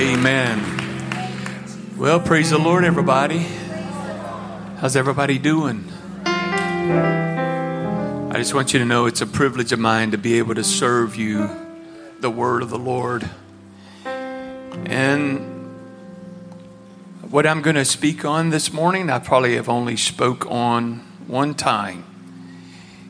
[0.00, 1.98] Amen.
[1.98, 3.46] Well, praise the Lord, everybody.
[4.78, 5.84] How's everybody doing?
[6.24, 10.64] I just want you to know it's a privilege of mine to be able to
[10.64, 11.50] serve you
[12.18, 13.28] the word of the Lord.
[14.06, 15.68] And
[17.28, 21.54] what I'm going to speak on this morning, I probably have only spoke on one
[21.54, 22.04] time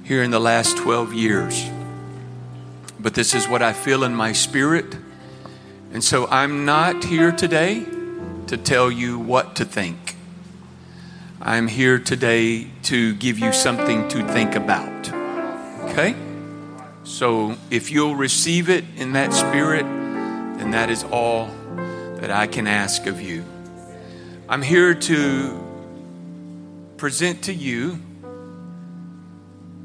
[0.02, 1.70] here in the last 12 years.
[2.98, 4.96] But this is what I feel in my spirit.
[5.93, 7.84] And so I'm not here today
[8.46, 10.16] to tell you what to think.
[11.42, 15.12] I'm here today to give you something to think about.
[15.91, 16.14] Okay?
[17.02, 21.50] So if you'll receive it in that spirit, then that is all
[22.16, 23.45] that I can ask of you.
[24.48, 25.61] I'm here to
[26.98, 27.98] present to you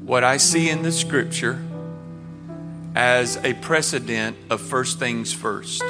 [0.02, 1.64] what I see in the scripture
[2.94, 5.82] as a precedent of first things first.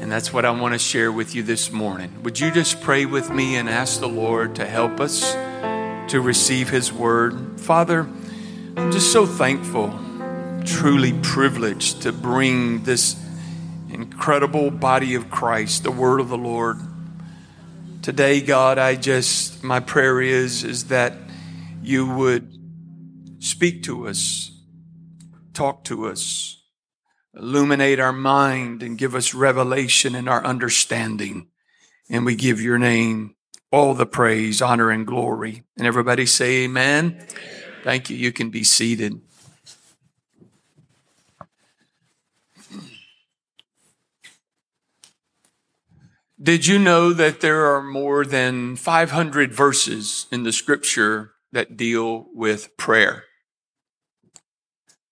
[0.00, 2.22] And that's what I want to share with you this morning.
[2.22, 5.32] Would you just pray with me and ask the Lord to help us
[6.10, 7.60] to receive His word?
[7.60, 8.08] Father,
[8.76, 9.98] I'm just so thankful,
[10.64, 13.22] truly privileged to bring this
[13.90, 16.78] incredible body of Christ, the word of the Lord.
[18.02, 21.14] Today, God, I just, my prayer is, is that
[21.82, 22.56] you would
[23.40, 24.48] speak to us
[25.58, 26.57] talk to us,
[27.34, 31.48] illuminate our mind, and give us revelation in our understanding.
[32.10, 33.34] And we give your name
[33.70, 35.62] all the praise, honor, and glory.
[35.76, 37.06] And everybody say, Amen.
[37.06, 37.28] amen.
[37.84, 38.16] Thank you.
[38.16, 39.20] You can be seated.
[46.40, 52.28] Did you know that there are more than 500 verses in the scripture that deal
[52.32, 53.24] with prayer?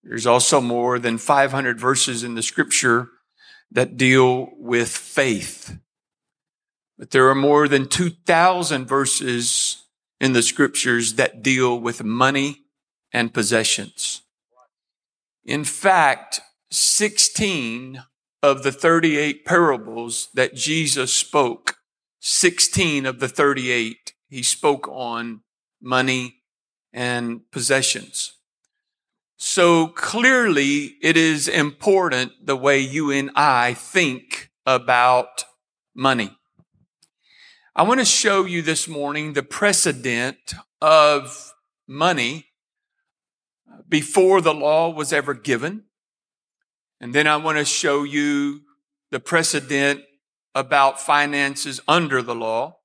[0.08, 3.08] There's also more than 500 verses in the scripture
[3.72, 5.78] that deal with faith.
[6.96, 9.82] But there are more than 2,000 verses
[10.20, 12.66] in the scriptures that deal with money
[13.12, 14.22] and possessions.
[15.44, 16.40] In fact,
[16.70, 18.02] 16
[18.44, 21.78] of the 38 parables that Jesus spoke,
[22.20, 25.40] 16 of the 38, he spoke on
[25.82, 26.36] money
[26.92, 28.35] and possessions.
[29.38, 35.44] So clearly, it is important the way you and I think about
[35.94, 36.30] money.
[37.74, 41.52] I want to show you this morning the precedent of
[41.86, 42.46] money
[43.86, 45.84] before the law was ever given.
[46.98, 48.62] And then I want to show you
[49.10, 50.00] the precedent
[50.54, 52.78] about finances under the law.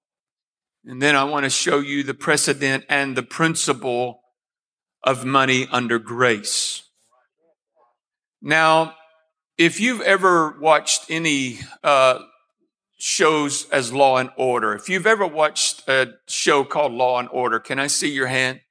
[0.83, 4.20] And then I want to show you the precedent and the principle
[5.03, 6.83] of money under grace.
[8.41, 8.95] Now,
[9.57, 12.19] if you've ever watched any uh,
[12.97, 17.59] shows as Law and Order, if you've ever watched a show called Law and Order,
[17.59, 18.61] can I see your hand?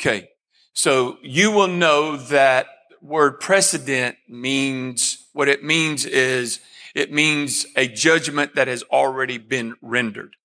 [0.00, 0.28] Okay.
[0.74, 2.66] So you will know that
[3.00, 6.60] word precedent means what it means is
[6.94, 10.36] it means a judgment that has already been rendered.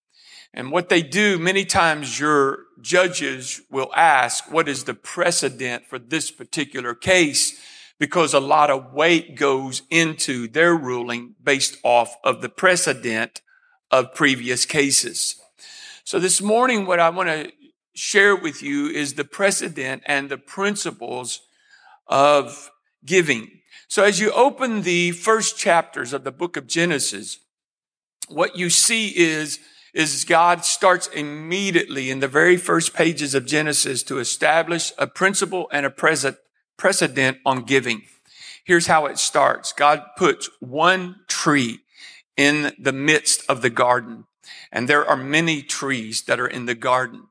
[0.57, 5.99] And what they do, many times your judges will ask, what is the precedent for
[5.99, 7.61] this particular case?
[7.99, 13.41] Because a lot of weight goes into their ruling based off of the precedent
[13.91, 15.39] of previous cases.
[16.03, 17.51] So this morning, what I want to
[17.93, 21.41] share with you is the precedent and the principles
[22.07, 22.71] of
[23.05, 23.59] giving.
[23.87, 27.37] So as you open the first chapters of the book of Genesis,
[28.27, 29.59] what you see is
[29.97, 35.67] is God starts immediately in the very first pages of Genesis to establish a principle
[35.71, 36.35] and a
[36.77, 38.03] precedent on giving.
[38.63, 39.73] Here's how it starts.
[39.73, 41.79] God puts one tree
[42.35, 44.25] in the midst of the garden.
[44.71, 47.23] And there are many trees that are in the garden.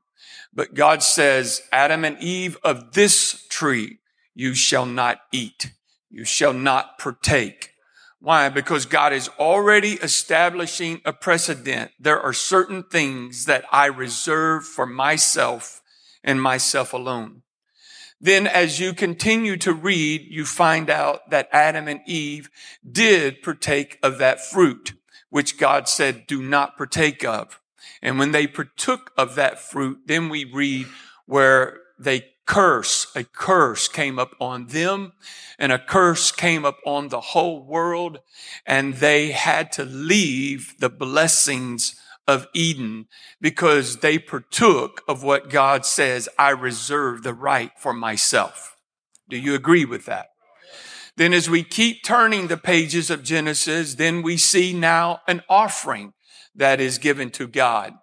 [0.53, 3.99] But God says, Adam and Eve of this tree
[4.35, 5.71] you shall not eat.
[6.09, 7.71] You shall not partake.
[8.19, 8.49] Why?
[8.49, 11.91] Because God is already establishing a precedent.
[11.99, 15.81] There are certain things that I reserve for myself
[16.23, 17.43] and myself alone.
[18.19, 22.49] Then as you continue to read, you find out that Adam and Eve
[22.89, 24.93] did partake of that fruit,
[25.29, 27.61] which God said, do not partake of.
[28.01, 30.87] And when they partook of that fruit, then we read
[31.27, 35.13] where they curse, a curse came up on them
[35.59, 38.19] and a curse came up on the whole world
[38.65, 43.07] and they had to leave the blessings of Eden
[43.39, 48.75] because they partook of what God says, I reserve the right for myself.
[49.29, 50.29] Do you agree with that?
[51.17, 56.13] Then as we keep turning the pages of Genesis, then we see now an offering
[56.55, 57.93] that is given to God.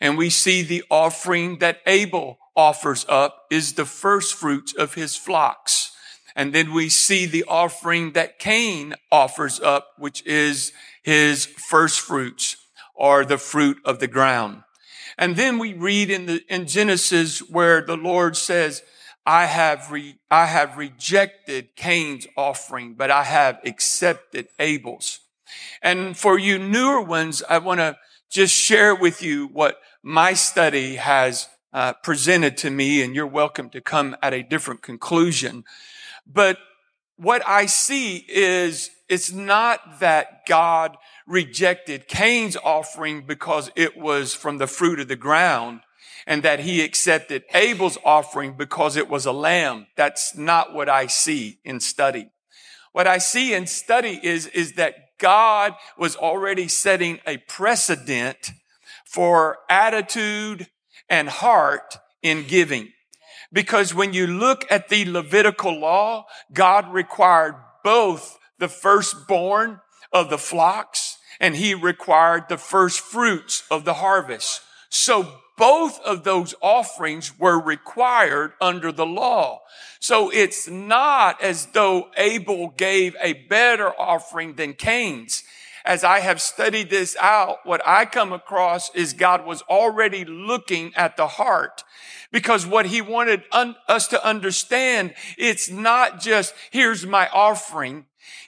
[0.00, 5.16] And we see the offering that Abel offers up is the first fruits of his
[5.16, 5.92] flocks.
[6.36, 10.72] And then we see the offering that Cain offers up, which is
[11.02, 12.56] his first fruits
[12.94, 14.62] or the fruit of the ground.
[15.16, 18.82] And then we read in the, in Genesis where the Lord says,
[19.24, 25.20] I have re, I have rejected Cain's offering, but I have accepted Abel's.
[25.80, 27.96] And for you newer ones, I want to
[28.30, 33.70] just share with you what my study has uh, presented to me, and you're welcome
[33.70, 35.64] to come at a different conclusion.
[36.26, 36.58] But
[37.16, 40.96] what I see is it's not that God
[41.26, 45.80] rejected Cain's offering because it was from the fruit of the ground
[46.26, 49.86] and that he accepted Abel's offering because it was a lamb.
[49.96, 52.30] That's not what I see in study.
[52.92, 58.52] What I see in study is, is that God was already setting a precedent
[59.04, 60.68] for attitude
[61.10, 62.92] and heart in giving.
[63.52, 69.80] Because when you look at the Levitical law, God required both the firstborn
[70.12, 74.62] of the flocks and he required the first fruits of the harvest.
[74.88, 79.60] So both of those offerings were required under the law.
[79.98, 85.42] So it's not as though Abel gave a better offering than Cain's
[85.90, 90.92] as I have studied this out, what I come across is God was already looking
[90.94, 91.82] at the heart
[92.30, 98.06] because what he wanted un- us to understand, it's not just, here's my offering.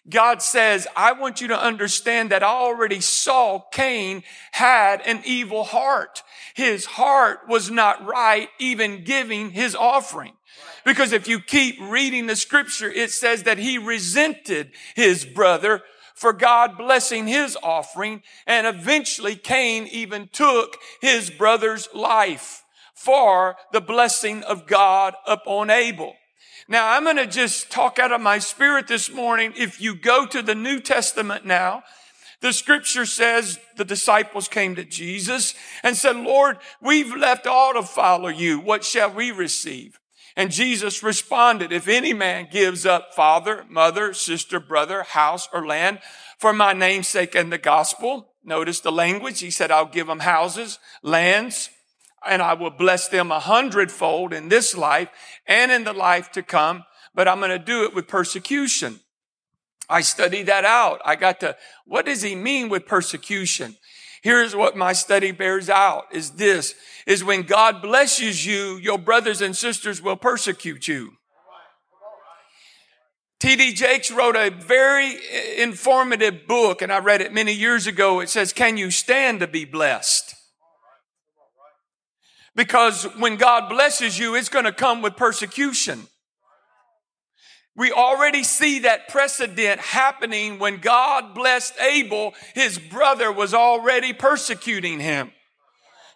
[0.08, 4.22] God says, I want you to understand that I already saw Cain
[4.52, 6.22] had an evil heart.
[6.54, 10.34] His heart was not right, even giving his offering.
[10.84, 15.82] Because if you keep reading the scripture, it says that he resented his brother
[16.22, 18.22] for God blessing his offering.
[18.46, 22.62] And eventually Cain even took his brother's life
[22.94, 26.14] for the blessing of God upon Abel.
[26.68, 29.52] Now I'm going to just talk out of my spirit this morning.
[29.56, 31.82] If you go to the New Testament now,
[32.40, 37.82] the scripture says the disciples came to Jesus and said, Lord, we've left all to
[37.82, 38.60] follow you.
[38.60, 39.98] What shall we receive?
[40.36, 46.00] And Jesus responded, if any man gives up father, mother, sister, brother, house, or land
[46.38, 49.40] for my name's sake and the gospel, notice the language.
[49.40, 51.70] He said, I'll give them houses, lands,
[52.26, 55.10] and I will bless them a hundredfold in this life
[55.46, 59.00] and in the life to come, but I'm going to do it with persecution.
[59.88, 61.00] I studied that out.
[61.04, 63.76] I got to, what does he mean with persecution?
[64.22, 66.76] Here's what my study bears out is this,
[67.06, 71.14] is when God blesses you, your brothers and sisters will persecute you.
[73.40, 73.72] T.D.
[73.72, 75.16] Jakes wrote a very
[75.58, 78.20] informative book, and I read it many years ago.
[78.20, 80.36] It says, Can you stand to be blessed?
[82.54, 86.06] Because when God blesses you, it's going to come with persecution.
[87.74, 95.00] We already see that precedent happening when God blessed Abel, his brother was already persecuting
[95.00, 95.32] him.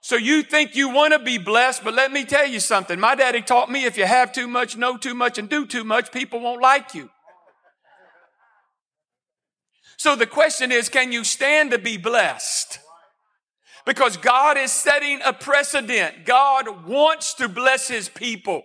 [0.03, 3.01] So you think you want to be blessed, but let me tell you something.
[3.01, 5.83] My daddy taught me if you have too much, know too much, and do too
[5.83, 7.11] much, people won't like you.
[9.97, 12.79] So the question is, can you stand to be blessed?
[13.87, 16.27] Because God is setting a precedent.
[16.27, 18.63] God wants to bless his people.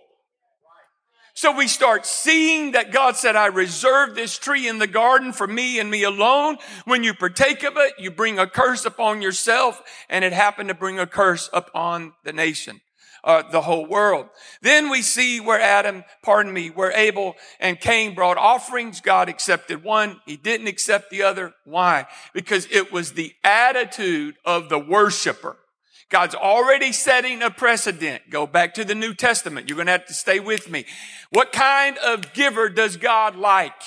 [1.34, 5.46] So we start seeing that God said, I reserved this tree in the garden for
[5.46, 6.58] me and me alone.
[6.84, 10.74] When you partake of it, you bring a curse upon yourself, and it happened to
[10.74, 12.82] bring a curse upon the nation.
[13.24, 14.26] Uh, the whole world.
[14.62, 19.00] Then we see where Adam, pardon me, where Abel and Cain brought offerings.
[19.00, 20.20] God accepted one.
[20.26, 21.54] He didn't accept the other.
[21.64, 22.08] Why?
[22.34, 25.56] Because it was the attitude of the worshiper.
[26.12, 28.28] God's already setting a precedent.
[28.28, 29.68] Go back to the New Testament.
[29.68, 30.84] You're going to have to stay with me.
[31.30, 33.82] What kind of giver does God like?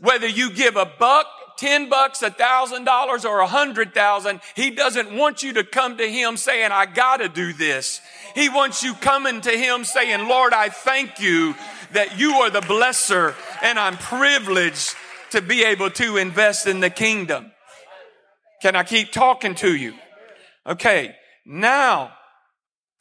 [0.00, 1.26] Whether you give a buck,
[1.56, 5.98] ten bucks, a thousand dollars, or a hundred thousand, He doesn't want you to come
[5.98, 8.00] to Him saying, I gotta do this.
[8.34, 11.54] He wants you coming to Him saying, Lord, I thank you
[11.92, 14.96] that you are the blesser and I'm privileged
[15.30, 17.52] to be able to invest in the kingdom.
[18.62, 19.94] Can I keep talking to you?
[20.68, 22.12] Okay, now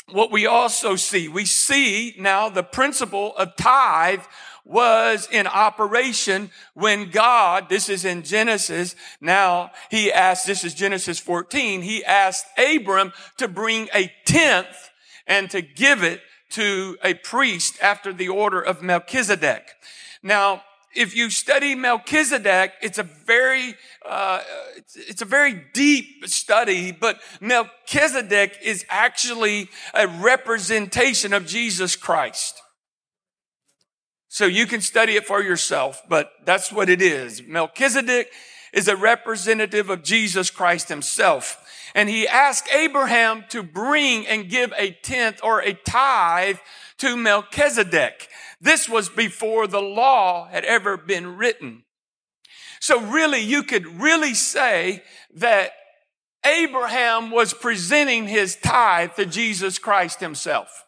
[0.10, 4.24] what we also see, we see now the principle of tithe
[4.64, 11.20] was in operation when God, this is in Genesis, now he asked, this is Genesis
[11.20, 14.90] 14, he asked Abram to bring a tenth
[15.26, 16.22] and to give it
[16.52, 19.74] to a priest after the order of Melchizedek.
[20.24, 20.64] Now,
[20.96, 23.76] if you study Melchizedek, it's a very,
[24.08, 24.42] uh,
[24.78, 32.62] it's, it's, a very deep study, but Melchizedek is actually a representation of Jesus Christ.
[34.30, 37.44] So you can study it for yourself, but that's what it is.
[37.44, 38.32] Melchizedek
[38.74, 41.64] is a representative of Jesus Christ himself.
[41.96, 46.58] And he asked Abraham to bring and give a tenth or a tithe
[47.00, 48.30] to Melchizedek.
[48.62, 51.84] This was before the law had ever been written.
[52.80, 55.04] So really, you could really say
[55.36, 55.72] that
[56.46, 60.86] Abraham was presenting his tithe to Jesus Christ himself.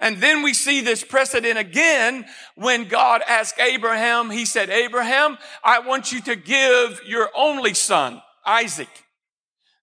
[0.00, 5.78] And then we see this precedent again when God asked Abraham, he said, Abraham, I
[5.78, 8.90] want you to give your only son, Isaac.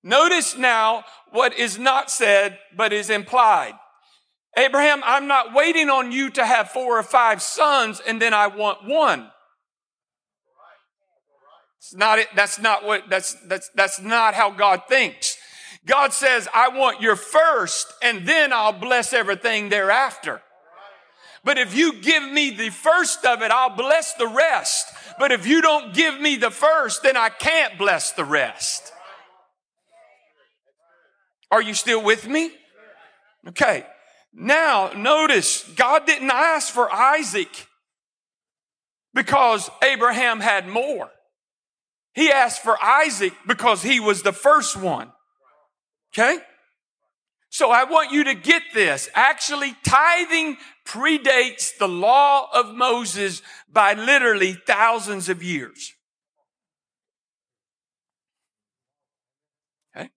[0.03, 3.74] Notice now what is not said, but is implied.
[4.58, 8.48] Abraham, I'm not waiting on you to have four or five sons and then I
[8.48, 9.32] want one.
[11.81, 12.27] It's not it.
[12.35, 15.35] That's not what, that's, that's, that's not how God thinks.
[15.83, 20.43] God says, I want your first and then I'll bless everything thereafter.
[21.43, 24.93] But if you give me the first of it, I'll bless the rest.
[25.17, 28.93] But if you don't give me the first, then I can't bless the rest.
[31.50, 32.51] Are you still with me?
[33.47, 33.88] Okay.
[34.35, 37.65] Now, notice, God didn't ask for Isaac
[39.15, 41.09] because Abraham had more.
[42.13, 45.12] He asked for Isaac because he was the first one.
[46.13, 46.39] Okay?
[47.50, 49.10] So I want you to get this.
[49.13, 53.41] Actually, tithing predates the law of Moses
[53.72, 55.94] by literally thousands of years.
[59.96, 60.10] Okay?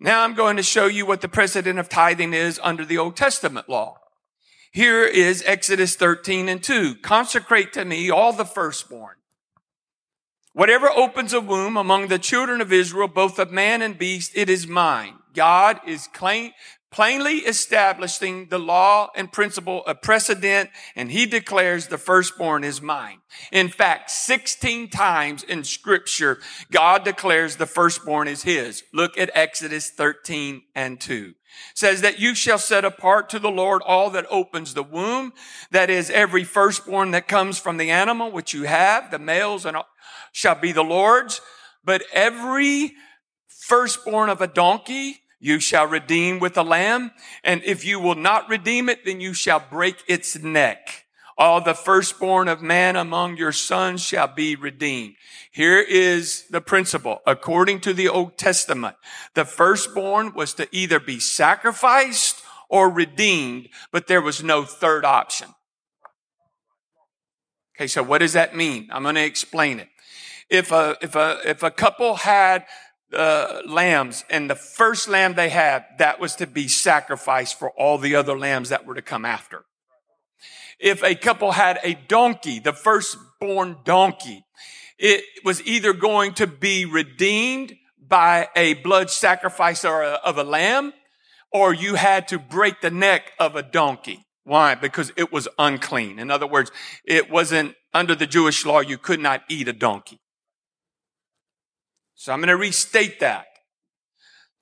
[0.00, 3.16] Now I'm going to show you what the precedent of tithing is under the Old
[3.16, 3.98] Testament law.
[4.72, 6.96] Here is Exodus 13 and 2.
[6.96, 9.16] Consecrate to me all the firstborn.
[10.56, 14.48] Whatever opens a womb among the children of Israel, both of man and beast, it
[14.48, 15.16] is mine.
[15.34, 16.08] God is
[16.90, 23.18] plainly establishing the law and principle of precedent, and he declares the firstborn is mine.
[23.52, 26.38] In fact, 16 times in scripture,
[26.70, 28.82] God declares the firstborn is his.
[28.94, 31.34] Look at Exodus 13 and 2.
[31.74, 35.32] Says that you shall set apart to the Lord all that opens the womb.
[35.70, 39.76] That is every firstborn that comes from the animal, which you have, the males and
[40.36, 41.40] shall be the Lord's.
[41.82, 42.92] But every
[43.48, 47.12] firstborn of a donkey, you shall redeem with a lamb,
[47.42, 51.06] and if you will not redeem it, then you shall break its neck.
[51.38, 55.14] All the firstborn of man among your sons shall be redeemed.
[55.52, 57.20] Here is the principle.
[57.26, 58.96] According to the Old Testament,
[59.34, 65.48] the firstborn was to either be sacrificed or redeemed, but there was no third option.
[67.76, 68.88] Okay, so what does that mean?
[68.90, 69.88] I'm going to explain it.
[70.48, 72.66] If a, if a, if a couple had
[73.12, 77.98] uh, lambs, and the first lamb they had, that was to be sacrificed for all
[77.98, 79.64] the other lambs that were to come after.
[80.78, 84.44] If a couple had a donkey, the firstborn donkey,
[84.98, 90.44] it was either going to be redeemed by a blood sacrifice or a, of a
[90.44, 90.92] lamb,
[91.52, 94.24] or you had to break the neck of a donkey.
[94.44, 94.74] Why?
[94.74, 96.18] Because it was unclean.
[96.18, 96.70] In other words,
[97.04, 100.20] it wasn't under the Jewish law, you could not eat a donkey.
[102.16, 103.46] So I'm going to restate that.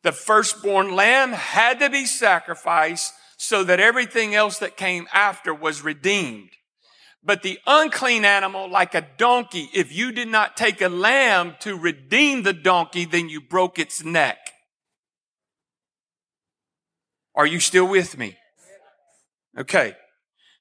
[0.02, 5.82] The firstborn lamb had to be sacrificed so that everything else that came after was
[5.82, 6.50] redeemed.
[7.22, 11.78] But the unclean animal, like a donkey, if you did not take a lamb to
[11.78, 14.36] redeem the donkey, then you broke its neck.
[17.34, 18.36] Are you still with me?
[19.56, 19.94] Okay.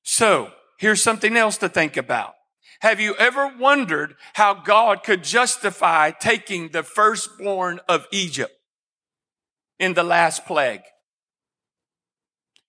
[0.03, 2.35] So here's something else to think about.
[2.83, 8.51] Have you ever wondered how God could justify taking the firstborn of Egypt
[9.79, 10.81] in the last plague?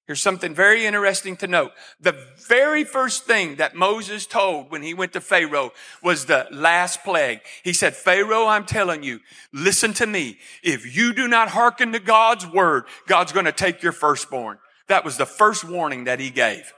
[0.06, 1.72] Here's something very interesting to note.
[1.98, 2.16] The
[2.46, 7.40] very first thing that Moses told when he went to Pharaoh was the last plague.
[7.64, 9.18] He said, Pharaoh, I'm telling you,
[9.52, 10.38] listen to me.
[10.62, 14.58] If you do not hearken to God's word, God's going to take your firstborn.
[14.86, 16.72] That was the first warning that he gave.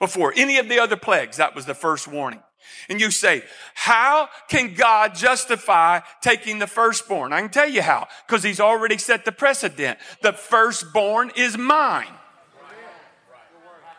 [0.00, 2.40] Before any of the other plagues, that was the first warning.
[2.88, 3.42] And you say,
[3.74, 7.32] how can God justify taking the firstborn?
[7.32, 9.98] I can tell you how, because he's already set the precedent.
[10.22, 12.12] The firstborn is mine.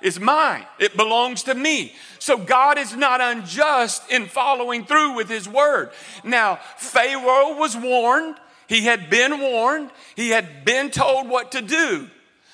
[0.02, 0.66] It's mine.
[0.78, 1.96] It belongs to me.
[2.20, 5.90] So God is not unjust in following through with his word.
[6.24, 8.36] Now, Pharaoh was warned.
[8.68, 9.90] He had been warned.
[10.16, 12.10] He had been told what to do.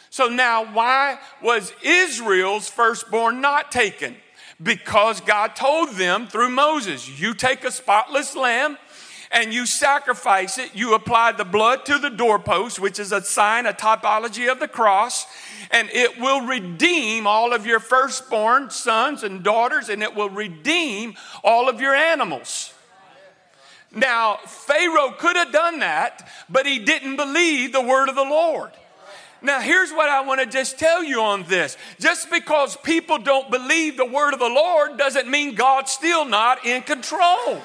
[0.10, 4.16] So now why was Israel's firstborn not taken?
[4.62, 8.78] Because God told them through Moses, you take a spotless lamb
[9.32, 10.76] and you sacrifice it.
[10.76, 14.68] You apply the blood to the doorpost, which is a sign, a typology of the
[14.68, 15.26] cross,
[15.72, 21.16] and it will redeem all of your firstborn sons and daughters, and it will redeem
[21.44, 22.74] all of your animals.
[23.94, 28.72] Now, Pharaoh could have done that, but he didn't believe the word of the Lord.
[29.44, 31.76] Now, here's what I want to just tell you on this.
[32.00, 36.64] Just because people don't believe the word of the Lord doesn't mean God's still not
[36.66, 37.62] in control.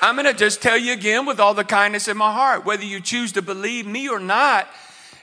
[0.00, 2.84] I'm going to just tell you again with all the kindness in my heart whether
[2.84, 4.66] you choose to believe me or not,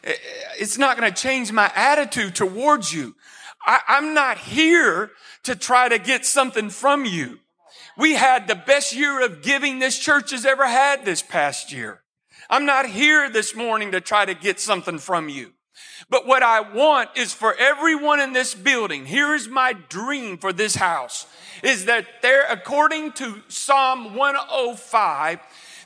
[0.04, 0.14] eh,
[0.58, 3.16] it's not going to change my attitude towards you.
[3.66, 5.12] I, I'm not here
[5.44, 7.40] to try to get something from you.
[7.98, 12.02] We had the best year of giving this church has ever had this past year.
[12.50, 15.54] I'm not here this morning to try to get something from you.
[16.10, 20.52] But what I want is for everyone in this building, here is my dream for
[20.52, 21.28] this house,
[21.62, 25.40] is that there, according to Psalm 105,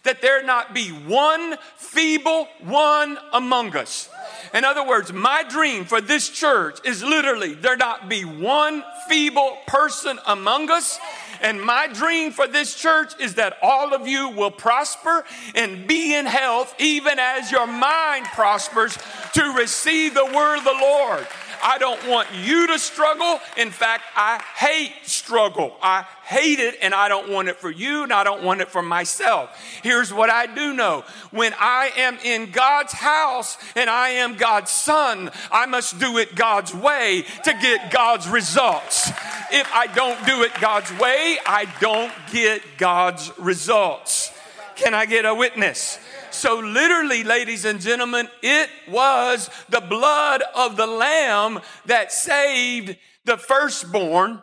[0.04, 4.10] that there not be one feeble one among us.
[4.54, 9.58] In other words, my dream for this church is literally there not be one feeble
[9.68, 11.00] person among us
[11.44, 16.16] and my dream for this church is that all of you will prosper and be
[16.16, 18.98] in health, even as your mind prospers
[19.34, 21.28] to receive the word of the Lord.
[21.64, 23.40] I don't want you to struggle.
[23.56, 25.76] In fact, I hate struggle.
[25.82, 28.70] I hate it and I don't want it for you and I don't want it
[28.70, 29.58] for myself.
[29.82, 31.06] Here's what I do know.
[31.32, 36.36] When I am in God's house and I am God's son, I must do it
[36.36, 39.10] God's way to get God's results.
[39.52, 44.32] If I don't do it God's way, I don't get God's results.
[44.76, 46.00] Can I get a witness?
[46.34, 53.38] So, literally, ladies and gentlemen, it was the blood of the Lamb that saved the
[53.38, 54.42] firstborn.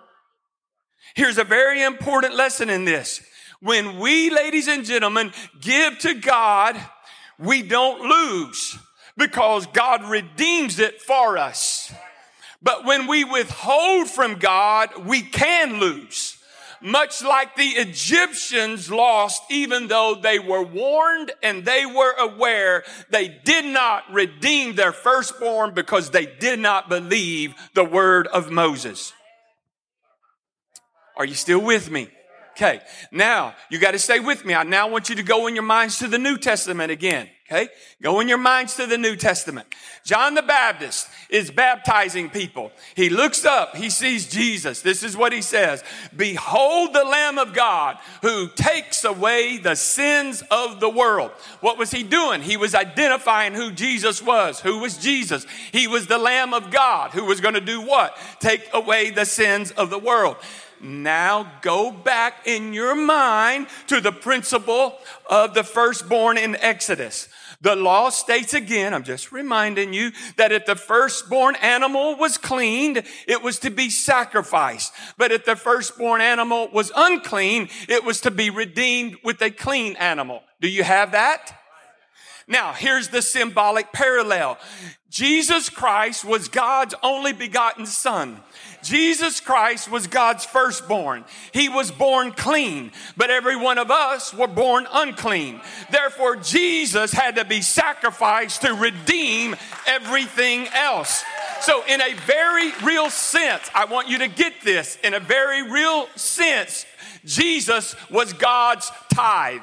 [1.14, 3.20] Here's a very important lesson in this.
[3.60, 6.80] When we, ladies and gentlemen, give to God,
[7.38, 8.78] we don't lose
[9.16, 11.92] because God redeems it for us.
[12.62, 16.39] But when we withhold from God, we can lose
[16.82, 23.28] much like the Egyptians lost, even though they were warned and they were aware, they
[23.28, 29.12] did not redeem their firstborn because they did not believe the word of Moses.
[31.16, 32.08] Are you still with me?
[32.60, 32.80] Okay.
[33.10, 34.52] Now, you got to stay with me.
[34.52, 37.26] I now want you to go in your minds to the New Testament again.
[37.50, 37.70] Okay?
[38.02, 39.66] Go in your minds to the New Testament.
[40.04, 42.70] John the Baptist is baptizing people.
[42.94, 44.82] He looks up, he sees Jesus.
[44.82, 45.82] This is what he says
[46.14, 51.30] Behold the Lamb of God who takes away the sins of the world.
[51.60, 52.42] What was he doing?
[52.42, 54.60] He was identifying who Jesus was.
[54.60, 55.46] Who was Jesus?
[55.72, 58.18] He was the Lamb of God who was going to do what?
[58.38, 60.36] Take away the sins of the world.
[60.82, 67.28] Now go back in your mind to the principle of the firstborn in Exodus.
[67.62, 73.02] The law states again, I'm just reminding you, that if the firstborn animal was cleaned,
[73.26, 74.94] it was to be sacrificed.
[75.18, 79.96] But if the firstborn animal was unclean, it was to be redeemed with a clean
[79.96, 80.42] animal.
[80.62, 81.54] Do you have that?
[82.48, 84.58] Now, here's the symbolic parallel.
[85.08, 88.40] Jesus Christ was God's only begotten son.
[88.82, 91.24] Jesus Christ was God's firstborn.
[91.52, 95.60] He was born clean, but every one of us were born unclean.
[95.90, 101.24] Therefore, Jesus had to be sacrificed to redeem everything else.
[101.60, 104.96] So, in a very real sense, I want you to get this.
[105.04, 106.86] In a very real sense,
[107.24, 109.60] Jesus was God's tithe.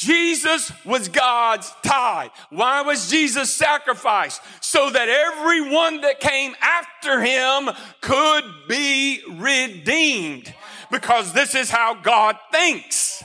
[0.00, 2.30] Jesus was God's tithe.
[2.48, 4.40] Why was Jesus sacrificed?
[4.62, 7.68] So that everyone that came after him
[8.00, 10.54] could be redeemed.
[10.90, 13.22] Because this is how God thinks.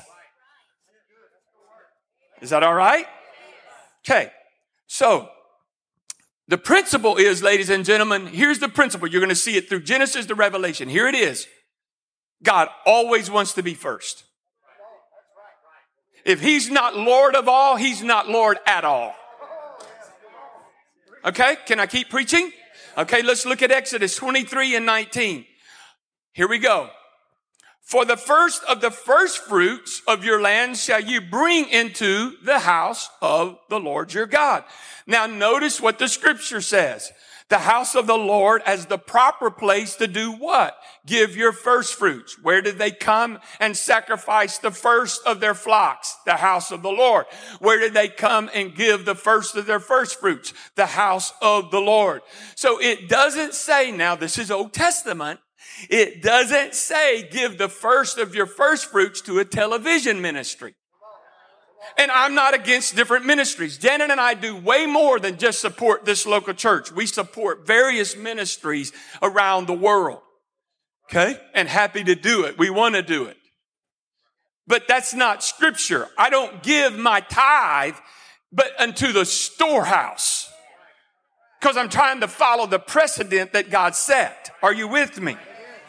[2.41, 3.05] Is that all right?
[4.05, 4.29] Okay.
[4.87, 5.29] So,
[6.49, 9.07] the principle is, ladies and gentlemen, here's the principle.
[9.07, 10.89] You're going to see it through Genesis to Revelation.
[10.89, 11.47] Here it is.
[12.43, 14.24] God always wants to be first.
[16.25, 19.15] If he's not Lord of all, he's not Lord at all.
[21.23, 22.51] Okay, can I keep preaching?
[22.97, 25.45] Okay, let's look at Exodus 23 and 19.
[26.33, 26.89] Here we go.
[27.81, 32.59] For the first of the first fruits of your land shall you bring into the
[32.59, 34.63] house of the Lord your God.
[35.05, 37.11] Now notice what the scripture says.
[37.49, 40.75] The house of the Lord as the proper place to do what?
[41.05, 42.37] Give your first fruits.
[42.41, 46.17] Where did they come and sacrifice the first of their flocks?
[46.25, 47.27] The house of the Lord.
[47.59, 50.53] Where did they come and give the first of their first fruits?
[50.75, 52.21] The house of the Lord.
[52.55, 55.39] So it doesn't say, now this is Old Testament.
[55.89, 60.73] It doesn't say give the first of your first fruits to a television ministry.
[61.97, 63.77] And I'm not against different ministries.
[63.77, 66.91] Janet and I do way more than just support this local church.
[66.91, 70.19] We support various ministries around the world.
[71.09, 71.39] Okay?
[71.53, 72.57] And happy to do it.
[72.57, 73.37] We want to do it.
[74.67, 76.07] But that's not scripture.
[76.17, 77.95] I don't give my tithe,
[78.51, 80.49] but unto the storehouse.
[81.59, 84.51] Because I'm trying to follow the precedent that God set.
[84.61, 85.37] Are you with me?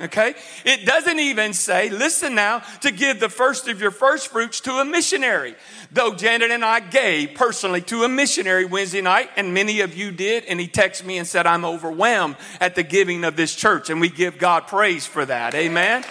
[0.00, 0.34] Okay?
[0.64, 4.72] It doesn't even say, listen now, to give the first of your first fruits to
[4.72, 5.54] a missionary.
[5.90, 10.10] Though Janet and I gave personally to a missionary Wednesday night, and many of you
[10.10, 13.88] did, and he texted me and said, I'm overwhelmed at the giving of this church,
[13.88, 15.54] and we give God praise for that.
[15.54, 16.04] Amen?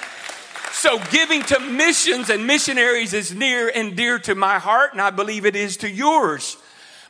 [0.72, 5.12] So giving to missions and missionaries is near and dear to my heart, and I
[5.12, 6.58] believe it is to yours.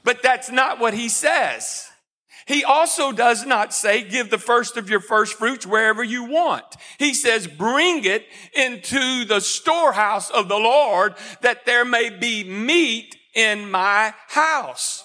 [0.03, 1.84] But that's not what he says.
[2.45, 6.63] He also does not say, give the first of your first fruits wherever you want.
[6.99, 13.17] He says, bring it into the storehouse of the Lord that there may be meat
[13.33, 15.03] in my house.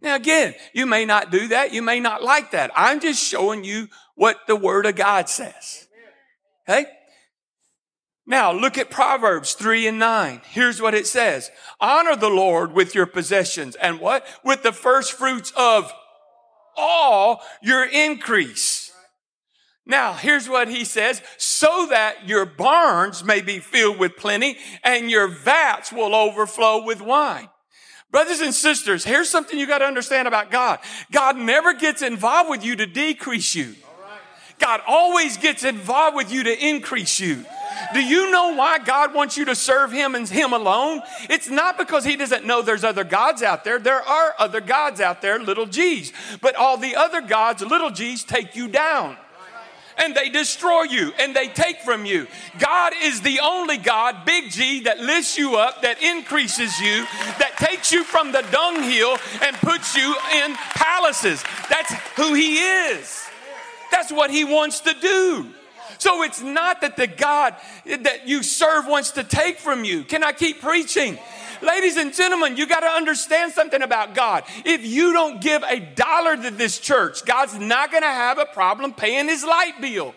[0.00, 1.74] Now again, you may not do that.
[1.74, 2.70] You may not like that.
[2.76, 5.88] I'm just showing you what the word of God says.
[6.68, 6.86] Okay?
[8.30, 10.42] Now look at Proverbs 3 and 9.
[10.50, 11.50] Here's what it says.
[11.80, 14.24] Honor the Lord with your possessions and what?
[14.44, 15.92] With the first fruits of
[16.76, 18.92] all your increase.
[19.84, 25.10] Now, here's what he says, so that your barns may be filled with plenty and
[25.10, 27.48] your vats will overflow with wine.
[28.12, 30.78] Brothers and sisters, here's something you got to understand about God.
[31.10, 33.74] God never gets involved with you to decrease you.
[34.60, 37.44] God always gets involved with you to increase you.
[37.94, 41.02] Do you know why God wants you to serve Him and Him alone?
[41.28, 43.78] It's not because He doesn't know there's other gods out there.
[43.78, 46.12] There are other gods out there, little g's.
[46.40, 49.16] But all the other gods, little g's, take you down
[50.00, 52.26] and they destroy you and they take from you.
[52.58, 57.04] God is the only God, big G, that lifts you up, that increases you,
[57.38, 61.44] that takes you from the dunghill and puts you in palaces.
[61.68, 63.29] That's who He is.
[63.90, 65.46] That's what He wants to do.
[65.98, 70.04] So it's not that the God that you serve wants to take from you.
[70.04, 71.18] Can I keep preaching?
[71.62, 74.44] Ladies and gentlemen, you got to understand something about God.
[74.64, 78.46] If you don't give a dollar to this church, God's not going to have a
[78.46, 80.14] problem paying his light bill.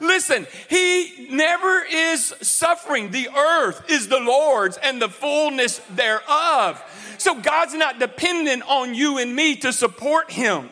[0.00, 3.10] Listen, he never is suffering.
[3.10, 6.82] The earth is the Lord's and the fullness thereof.
[7.18, 10.70] So God's not dependent on you and me to support him.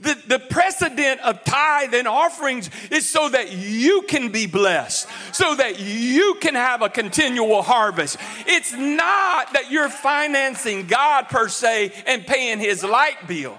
[0.00, 5.54] The, the precedent of tithe and offerings is so that you can be blessed, so
[5.54, 8.16] that you can have a continual harvest.
[8.46, 13.56] It's not that you're financing God per se and paying his light bill.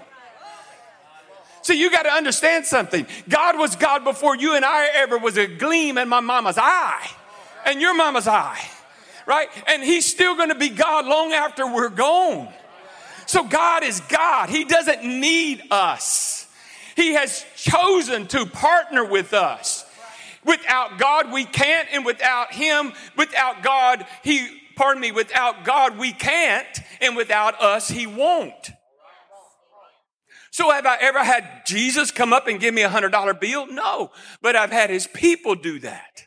[1.62, 3.06] So you got to understand something.
[3.28, 7.10] God was God before you and I ever was a gleam in my mama's eye
[7.64, 8.60] and your mama's eye,
[9.26, 9.48] right?
[9.66, 12.48] And he's still going to be God long after we're gone.
[13.26, 14.48] So God is God.
[14.48, 16.46] He doesn't need us.
[16.94, 19.84] He has chosen to partner with us.
[20.44, 26.12] Without God, we can't, and without Him, without God, He, pardon me, without God, we
[26.12, 28.70] can't, and without us, He won't.
[30.52, 33.66] So have I ever had Jesus come up and give me a hundred dollar bill?
[33.66, 36.24] No, but I've had His people do that.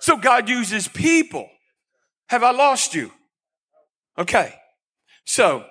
[0.00, 1.48] So God uses people.
[2.26, 3.12] Have I lost you?
[4.18, 4.54] Okay.
[5.30, 5.64] So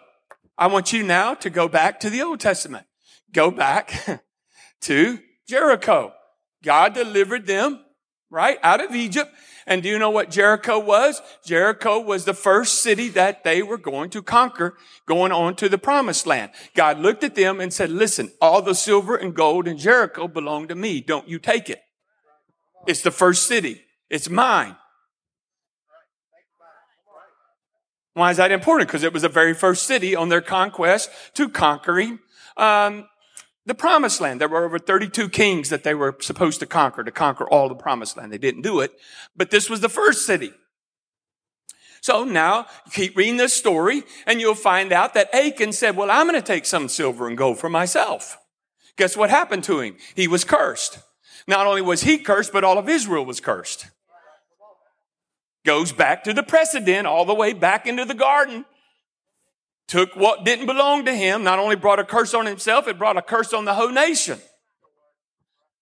[0.58, 2.86] I want you now to go back to the Old Testament.
[3.34, 4.24] Go back
[4.84, 5.19] to
[5.50, 6.13] Jericho.
[6.63, 7.82] God delivered them,
[8.30, 9.30] right, out of Egypt.
[9.67, 11.22] And do you know what Jericho was?
[11.43, 15.78] Jericho was the first city that they were going to conquer going on to the
[15.78, 16.52] promised land.
[16.74, 20.69] God looked at them and said, listen, all the silver and gold in Jericho belong
[20.69, 21.02] to me.
[21.02, 21.82] Don't you take it.
[22.88, 23.84] It's the first city.
[24.10, 24.78] It's mine.
[28.20, 28.90] Why is that important?
[28.90, 32.20] Because it was the very first city on their conquest to conquering
[32.58, 33.08] um,
[33.66, 34.42] the promised land.
[34.42, 37.76] There were over 32 kings that they were supposed to conquer, to conquer all the
[37.76, 38.34] promised land.
[38.34, 38.92] They didn't do it,
[39.38, 40.52] but this was the first city.
[42.02, 46.28] So now keep reading this story and you'll find out that Achan said, well, I'm
[46.28, 48.38] going to take some silver and gold for myself.
[48.98, 49.96] Guess what happened to him?
[50.14, 51.00] He was cursed.
[51.48, 53.90] Not only was he cursed, but all of Israel was cursed
[55.70, 58.66] goes back to the precedent all the way back into the garden.
[59.88, 63.18] took what didn't belong to him, not only brought a curse on himself, it brought
[63.18, 64.40] a curse on the whole nation.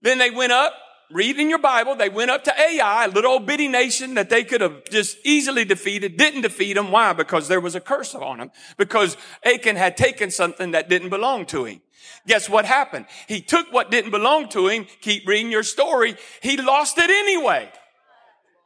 [0.01, 0.73] Then they went up,
[1.09, 4.29] read in your Bible, they went up to Ai, a little old bitty nation that
[4.29, 6.91] they could have just easily defeated, didn't defeat them.
[6.91, 7.13] Why?
[7.13, 8.51] Because there was a curse on them.
[8.75, 11.79] Because Achan had taken something that didn't belong to him.
[12.27, 13.05] Guess what happened?
[13.25, 14.85] He took what didn't belong to him.
[14.99, 16.17] Keep reading your story.
[16.41, 17.71] He lost it anyway.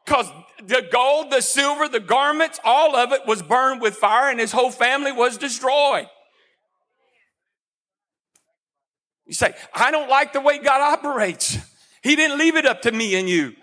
[0.05, 0.27] Cause
[0.65, 4.51] the gold, the silver, the garments, all of it was burned with fire and his
[4.51, 6.07] whole family was destroyed.
[9.25, 11.57] You say, I don't like the way God operates.
[12.03, 13.55] He didn't leave it up to me and you.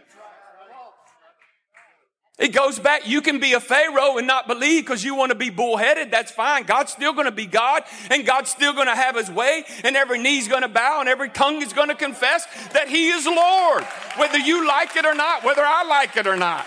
[2.39, 5.35] It goes back, you can be a Pharaoh and not believe because you want to
[5.35, 6.13] be bullheaded.
[6.13, 6.63] That's fine.
[6.63, 9.97] God's still going to be God and God's still going to have his way and
[9.97, 13.27] every knee's going to bow and every tongue is going to confess that he is
[13.27, 13.83] Lord,
[14.17, 16.65] whether you like it or not, whether I like it or not.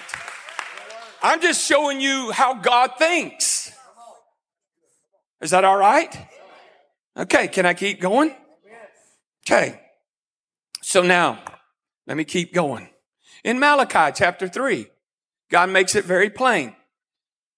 [1.21, 3.71] I'm just showing you how God thinks.
[5.41, 6.15] Is that all right?
[7.17, 8.35] Okay, can I keep going?
[9.45, 9.79] Okay.
[10.81, 11.39] So now,
[12.07, 12.89] let me keep going.
[13.43, 14.87] In Malachi chapter 3,
[15.49, 16.75] God makes it very plain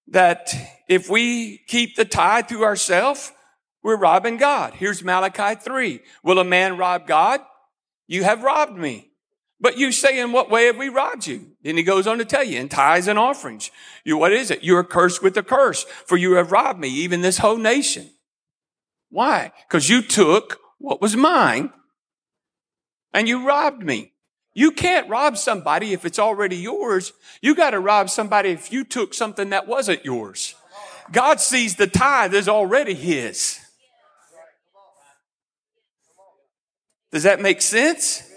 [0.08, 0.54] that
[0.88, 3.32] if we keep the tithe to ourselves,
[3.82, 4.74] we're robbing God.
[4.74, 6.00] Here's Malachi 3.
[6.22, 7.40] Will a man rob God?
[8.06, 9.10] You have robbed me.
[9.64, 11.46] But you say, in what way have we robbed you?
[11.62, 13.70] Then he goes on to tell you, in tithes and offerings.
[14.04, 14.62] You, what is it?
[14.62, 18.10] You are cursed with a curse, for you have robbed me, even this whole nation.
[19.08, 19.52] Why?
[19.66, 21.72] Because you took what was mine
[23.14, 24.12] and you robbed me.
[24.52, 27.14] You can't rob somebody if it's already yours.
[27.40, 30.54] You got to rob somebody if you took something that wasn't yours.
[31.10, 33.60] God sees the tithe as already his.
[37.10, 38.30] Does that make sense?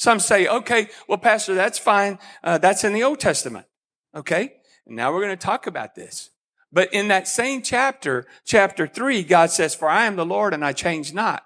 [0.00, 2.18] Some say, okay, well, Pastor, that's fine.
[2.42, 3.66] Uh, that's in the Old Testament.
[4.14, 4.54] Okay.
[4.86, 6.30] And now we're going to talk about this.
[6.72, 10.64] But in that same chapter, chapter three, God says, for I am the Lord and
[10.64, 11.44] I change not.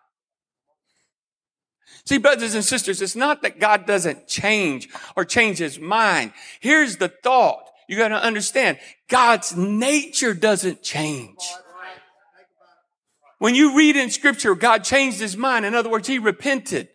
[2.05, 6.33] See, brothers and sisters, it's not that God doesn't change or change his mind.
[6.61, 7.69] Here's the thought.
[7.89, 11.41] You got to understand God's nature doesn't change.
[13.41, 15.67] When you read in scripture, God changed his mind.
[15.67, 16.91] In other words, he repented.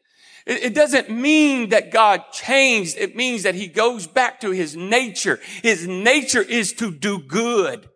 [0.49, 2.97] It doesn't mean that God changed.
[2.97, 5.39] It means that he goes back to his nature.
[5.61, 7.87] His nature is to do good.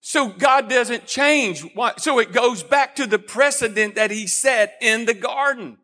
[0.00, 1.64] So God doesn't change.
[1.98, 5.78] So it goes back to the precedent that he set in the garden.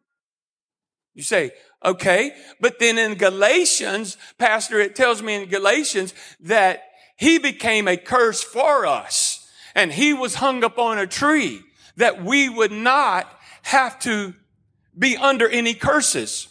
[1.12, 1.51] You say,
[1.85, 6.85] okay, but then in Galatians, Pastor, it tells me in Galatians that
[7.16, 11.62] he became a curse for us and he was hung up on a tree
[11.97, 13.29] that we would not
[13.63, 14.35] have to
[14.97, 16.49] be under any curses.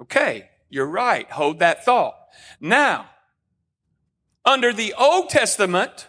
[0.00, 1.30] Okay, you're right.
[1.30, 2.16] Hold that thought.
[2.60, 3.08] Now,
[4.44, 6.08] under the Old Testament,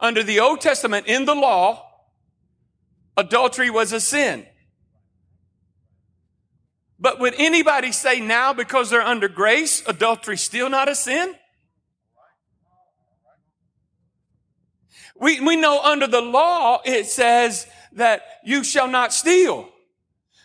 [0.00, 1.84] under the Old Testament in the law,
[3.16, 4.46] adultery was a sin.
[6.98, 11.34] But would anybody say now because they're under grace, adultery still not a sin?
[15.16, 19.68] We, we know under the law it says that you shall not steal.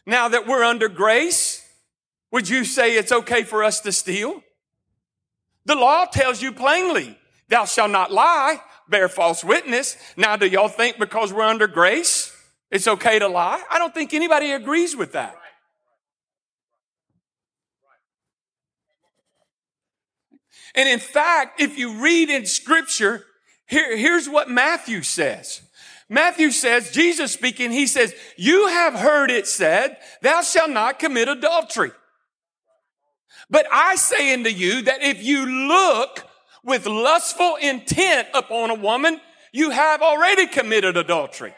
[0.05, 1.65] Now that we're under grace,
[2.31, 4.41] would you say it's okay for us to steal?
[5.65, 8.59] The law tells you plainly, thou shalt not lie
[8.89, 9.95] bear false witness.
[10.17, 12.35] Now, do y'all think because we're under grace,
[12.71, 13.61] it's okay to lie?
[13.69, 15.35] I don't think anybody agrees with that.
[20.75, 23.25] And in fact, if you read in scripture,
[23.67, 25.61] here, here's what Matthew says.
[26.09, 31.29] Matthew says, Jesus speaking, he says, you have heard it said, thou shalt not commit
[31.29, 31.91] adultery.
[33.49, 36.27] But I say unto you that if you look
[36.63, 41.53] with lustful intent upon a woman, you have already committed adultery.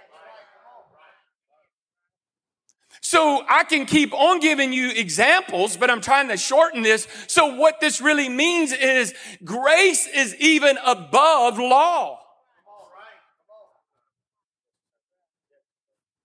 [3.01, 7.07] So I can keep on giving you examples, but I'm trying to shorten this.
[7.27, 12.20] So what this really means is grace is even above law.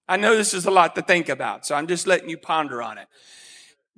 [0.09, 2.83] I know this is a lot to think about, so I'm just letting you ponder
[2.83, 3.09] on it.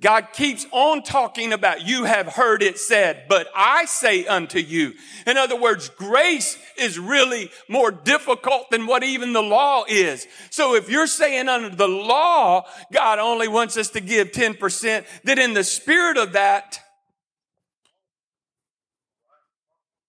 [0.01, 4.93] God keeps on talking about you have heard it said, but I say unto you.
[5.27, 10.25] In other words, grace is really more difficult than what even the law is.
[10.51, 15.37] So if you're saying under the law, God only wants us to give 10%, then
[15.37, 16.79] in the spirit of that,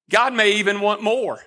[0.09, 1.41] God may even want more.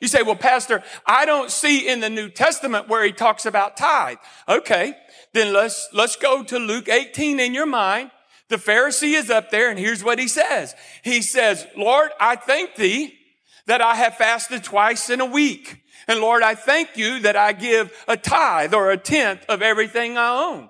[0.00, 3.76] You say, well, pastor, I don't see in the New Testament where he talks about
[3.76, 4.18] tithe.
[4.48, 4.94] Okay.
[5.32, 8.10] Then let's, let's go to Luke 18 in your mind.
[8.48, 10.74] The Pharisee is up there and here's what he says.
[11.02, 13.14] He says, Lord, I thank thee
[13.66, 15.82] that I have fasted twice in a week.
[16.08, 20.16] And Lord, I thank you that I give a tithe or a tenth of everything
[20.16, 20.68] I own.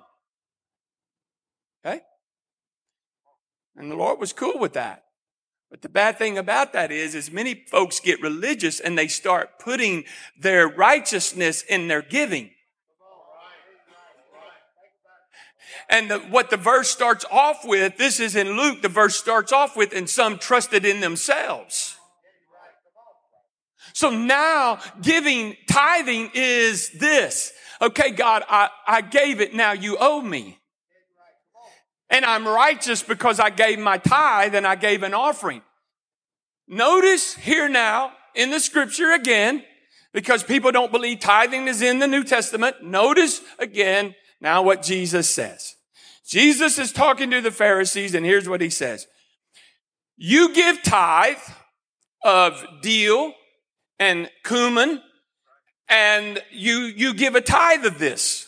[1.85, 2.01] Okay?
[3.75, 5.03] And the Lord was cool with that.
[5.69, 9.59] But the bad thing about that is, is many folks get religious and they start
[9.59, 10.05] putting
[10.39, 12.51] their righteousness in their giving.
[15.89, 19.53] And the, what the verse starts off with, this is in Luke, the verse starts
[19.53, 21.95] off with, and some trusted in themselves.
[23.93, 27.53] So now giving, tithing is this.
[27.81, 30.59] Okay, God, I, I gave it, now you owe me.
[32.09, 35.61] And I'm righteous because I gave my tithe and I gave an offering.
[36.67, 39.63] Notice here now in the scripture again,
[40.13, 42.83] because people don't believe tithing is in the New Testament.
[42.83, 45.75] Notice again now what Jesus says.
[46.25, 49.07] Jesus is talking to the Pharisees and here's what he says.
[50.17, 51.37] You give tithe
[52.23, 53.33] of dill
[53.99, 55.01] and cumin
[55.87, 58.46] and you, you give a tithe of this.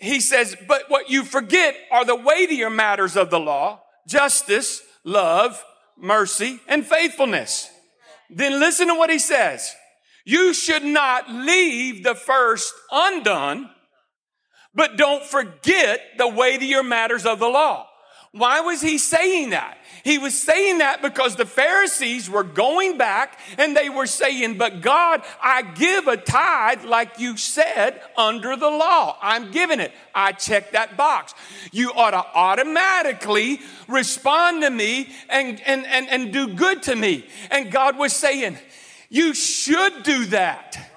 [0.00, 5.62] He says, but what you forget are the weightier matters of the law, justice, love,
[5.98, 7.70] mercy, and faithfulness.
[8.30, 9.74] Then listen to what he says.
[10.24, 13.68] You should not leave the first undone,
[14.74, 17.86] but don't forget the weightier matters of the law.
[18.32, 19.76] Why was he saying that?
[20.04, 24.82] He was saying that because the Pharisees were going back and they were saying, but
[24.82, 29.18] God, I give a tithe like you said under the law.
[29.20, 29.92] I'm giving it.
[30.14, 31.34] I check that box.
[31.72, 37.26] You ought to automatically respond to me and, and, and, and do good to me.
[37.50, 38.58] And God was saying,
[39.08, 40.89] you should do that.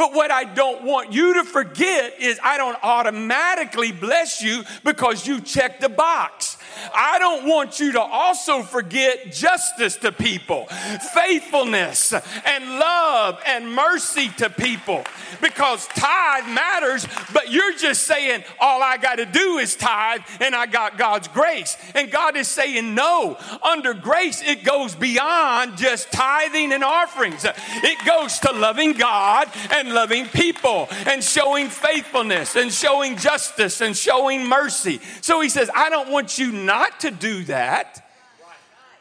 [0.00, 5.26] But what I don't want you to forget is I don't automatically bless you because
[5.26, 6.56] you checked the box.
[6.94, 10.66] I don't want you to also forget justice to people,
[11.12, 15.04] faithfulness and love and mercy to people
[15.40, 20.54] because tithe matters, but you're just saying all I got to do is tithe and
[20.54, 21.76] I got God's grace.
[21.94, 23.36] And God is saying no.
[23.62, 27.44] Under grace, it goes beyond just tithing and offerings.
[27.44, 33.96] It goes to loving God and loving people and showing faithfulness and showing justice and
[33.96, 35.00] showing mercy.
[35.20, 38.06] So he says, I don't want you not to do that,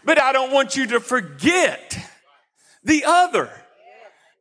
[0.04, 1.98] but I don't want you to forget
[2.84, 3.50] the other.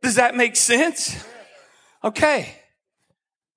[0.03, 1.25] Does that make sense?
[2.03, 2.55] Okay.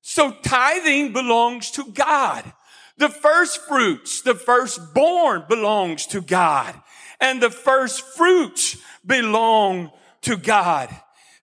[0.01, 2.51] So tithing belongs to God.
[2.97, 6.75] The first fruits, the firstborn belongs to God.
[7.19, 10.89] And the first fruits belong to God.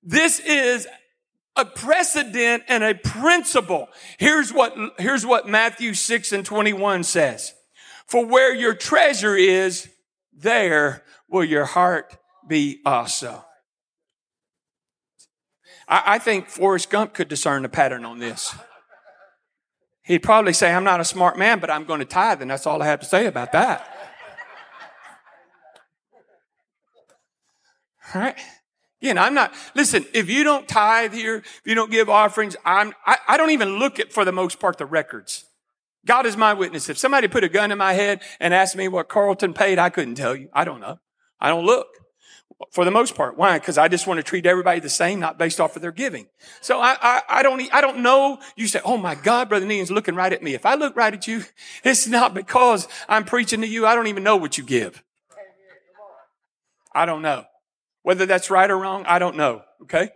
[0.02, 0.86] This is
[1.58, 3.88] a precedent and a principle.
[4.16, 7.52] Here's what, here's what Matthew 6 and 21 says.
[8.06, 9.88] For where your treasure is,
[10.32, 12.16] there will your heart
[12.46, 13.44] be also.
[15.88, 18.54] I, I think Forrest Gump could discern a pattern on this.
[20.02, 22.66] He'd probably say, I'm not a smart man, but I'm going to tithe, and that's
[22.66, 23.94] all I have to say about that.
[28.14, 28.38] All right?
[29.00, 32.92] Again, I'm not, listen, if you don't tithe here, if you don't give offerings, I'm,
[33.06, 35.44] I, I don't even look at, for the most part, the records.
[36.04, 36.88] God is my witness.
[36.88, 39.90] If somebody put a gun in my head and asked me what Carlton paid, I
[39.90, 40.48] couldn't tell you.
[40.52, 40.98] I don't know.
[41.40, 41.86] I don't look
[42.70, 43.36] for the most part.
[43.36, 43.58] Why?
[43.58, 46.26] Because I just want to treat everybody the same, not based off of their giving.
[46.60, 48.38] So I, I, I don't, I don't know.
[48.56, 50.54] You say, oh my God, Brother Nean's looking right at me.
[50.54, 51.44] If I look right at you,
[51.84, 53.86] it's not because I'm preaching to you.
[53.86, 55.02] I don't even know what you give.
[56.92, 57.44] I don't know.
[58.02, 59.62] Whether that's right or wrong, I don't know.
[59.82, 60.10] Okay?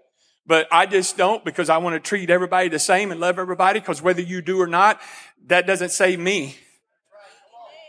[0.47, 3.81] But I just don't because I want to treat everybody the same and love everybody
[3.81, 5.01] because whether you do or not,
[5.47, 6.57] that doesn't save me.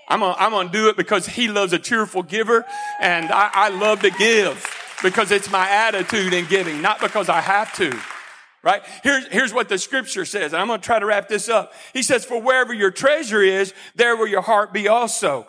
[0.07, 2.65] I'm gonna, I'm gonna do it because he loves a cheerful giver
[3.01, 4.69] and I, I love to give
[5.01, 7.97] because it's my attitude in giving, not because I have to.
[8.63, 8.81] Right?
[9.03, 10.53] Here's, here's what the scripture says.
[10.53, 11.73] And I'm to try to wrap this up.
[11.91, 15.47] He says, for wherever your treasure is, there will your heart be also.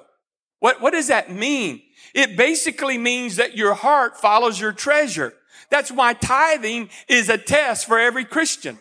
[0.58, 1.82] What, what does that mean?
[2.14, 5.34] It basically means that your heart follows your treasure.
[5.68, 8.78] That's why tithing is a test for every Christian.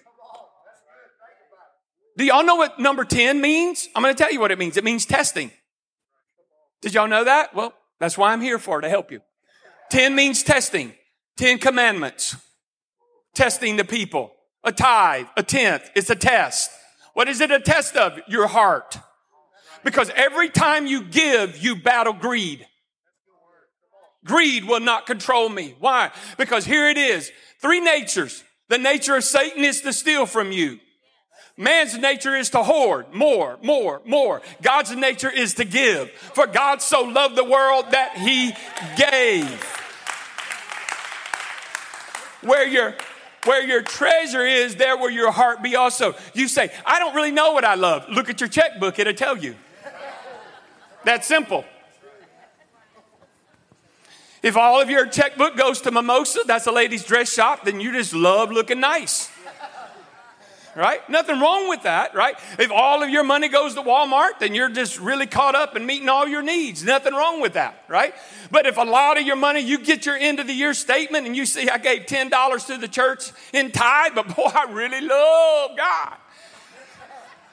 [2.16, 3.90] Do y'all know what number 10 means?
[3.96, 4.78] I'm going to tell you what it means.
[4.78, 5.52] It means testing.
[6.82, 7.56] Did y'all know that?
[7.56, 9.22] Well, that's why I'm here for, to help you.
[9.90, 10.94] 10 means testing.
[11.38, 12.36] 10 commandments.
[13.34, 14.32] Testing the people.
[14.64, 15.90] A tithe, a tenth.
[15.96, 16.70] It's a test.
[17.14, 18.20] What is it a test of?
[18.28, 19.00] Your heart.
[19.84, 22.68] Because every time you give, you battle greed.
[24.26, 25.76] Greed will not control me.
[25.80, 26.12] Why?
[26.38, 27.32] Because here it is.
[27.60, 28.44] Three natures.
[28.70, 30.80] The nature of Satan is to steal from you.
[31.56, 34.42] Man's nature is to hoard more, more, more.
[34.62, 36.10] God's nature is to give.
[36.12, 38.54] For God so loved the world that he
[38.98, 39.80] gave.
[42.44, 42.96] where your
[43.46, 46.16] where your treasure is, there will your heart be also.
[46.34, 48.06] You say, I don't really know what I love.
[48.08, 49.56] Look at your checkbook, it'll tell you.
[51.04, 51.66] That's simple.
[54.44, 57.94] If all of your checkbook goes to Mimosa, that's a ladies' dress shop, then you
[57.94, 59.32] just love looking nice.
[60.76, 61.08] Right?
[61.08, 62.36] Nothing wrong with that, right?
[62.58, 65.86] If all of your money goes to Walmart, then you're just really caught up and
[65.86, 66.84] meeting all your needs.
[66.84, 68.14] Nothing wrong with that, right?
[68.50, 71.28] But if a lot of your money, you get your end of the year statement
[71.28, 75.02] and you see, I gave $10 to the church in tithe, but boy, I really
[75.02, 76.18] love God.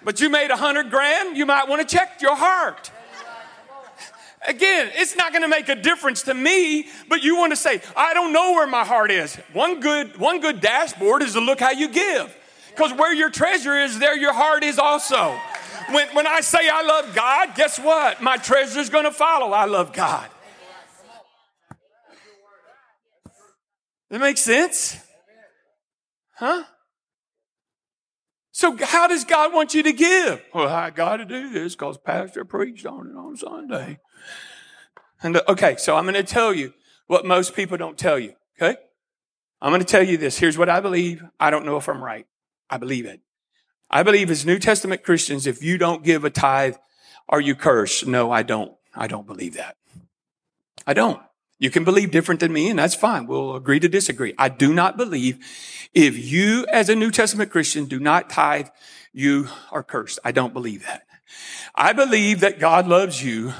[0.03, 2.91] But you made a hundred grand, you might want to check your heart.
[4.47, 7.83] Again, it's not going to make a difference to me, but you want to say,
[7.95, 9.37] I don't know where my heart is.
[9.53, 12.35] One good, one good dashboard is to look how you give.
[12.71, 15.39] Because where your treasure is, there your heart is also.
[15.91, 18.23] When, when I say I love God, guess what?
[18.23, 19.53] My treasure is going to follow.
[19.53, 20.29] I love God.
[24.09, 24.97] That makes sense?
[26.37, 26.65] Huh?
[28.53, 30.43] So, how does God want you to give?
[30.53, 33.99] Well, I got to do this because Pastor preached on it on Sunday.
[35.23, 36.73] And uh, okay, so I'm going to tell you
[37.07, 38.35] what most people don't tell you.
[38.61, 38.77] Okay,
[39.61, 40.39] I'm going to tell you this.
[40.39, 41.23] Here's what I believe.
[41.39, 42.27] I don't know if I'm right.
[42.69, 43.21] I believe it.
[43.91, 46.77] I believe as New Testament Christians, if you don't give a tithe,
[47.29, 48.07] are you cursed?
[48.07, 48.73] No, I don't.
[48.95, 49.77] I don't believe that.
[50.87, 51.21] I don't.
[51.59, 53.27] You can believe different than me, and that's fine.
[53.27, 54.35] We'll agree to disagree.
[54.39, 55.39] I do not believe
[55.93, 58.69] if you, as a New Testament Christian, do not tithe,
[59.13, 60.19] you are cursed.
[60.25, 61.03] I don't believe that.
[61.75, 63.53] I believe that God loves you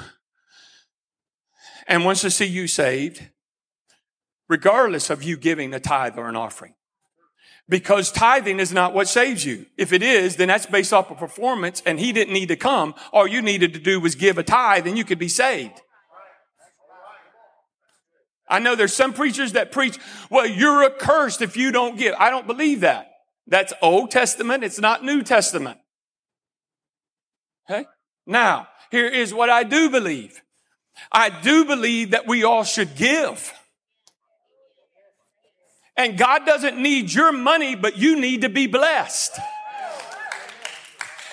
[1.91, 3.27] and wants to see you saved,
[4.47, 6.73] regardless of you giving a tithe or an offering.
[7.67, 9.65] Because tithing is not what saves you.
[9.77, 12.95] If it is, then that's based off of performance and he didn't need to come.
[13.11, 15.81] All you needed to do was give a tithe and you could be saved.
[18.47, 22.15] I know there's some preachers that preach, well, you're accursed if you don't give.
[22.17, 23.11] I don't believe that.
[23.47, 24.63] That's Old Testament.
[24.63, 25.77] It's not New Testament.
[27.69, 27.85] Okay?
[28.25, 30.41] Now, here is what I do believe.
[31.11, 33.53] I do believe that we all should give.
[35.97, 39.37] And God doesn't need your money, but you need to be blessed.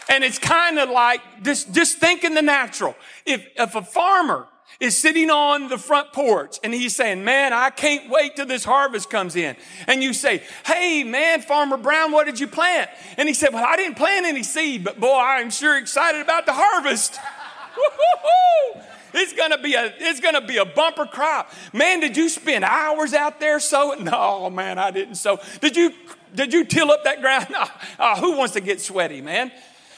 [0.09, 2.97] And it's kind of like just, just think in the natural.
[3.27, 4.47] If, if a farmer
[4.81, 8.65] is sitting on the front porch and he's saying, man, I can't wait till this
[8.65, 9.57] harvest comes in.
[9.87, 12.89] And you say, hey, man, Farmer Brown, what did you plant?
[13.17, 16.47] And he said, well, I didn't plant any seed, but boy, I'm sure excited about
[16.47, 17.19] the harvest.
[19.19, 21.53] It's gonna be a it's gonna be a bumper crop.
[21.73, 24.05] Man, did you spend hours out there sowing?
[24.05, 25.41] No, man, I didn't sow.
[25.61, 25.93] Did you
[26.35, 27.49] did you till up that ground?
[27.51, 27.65] No.
[28.01, 29.51] Oh, oh, who wants to get sweaty, man?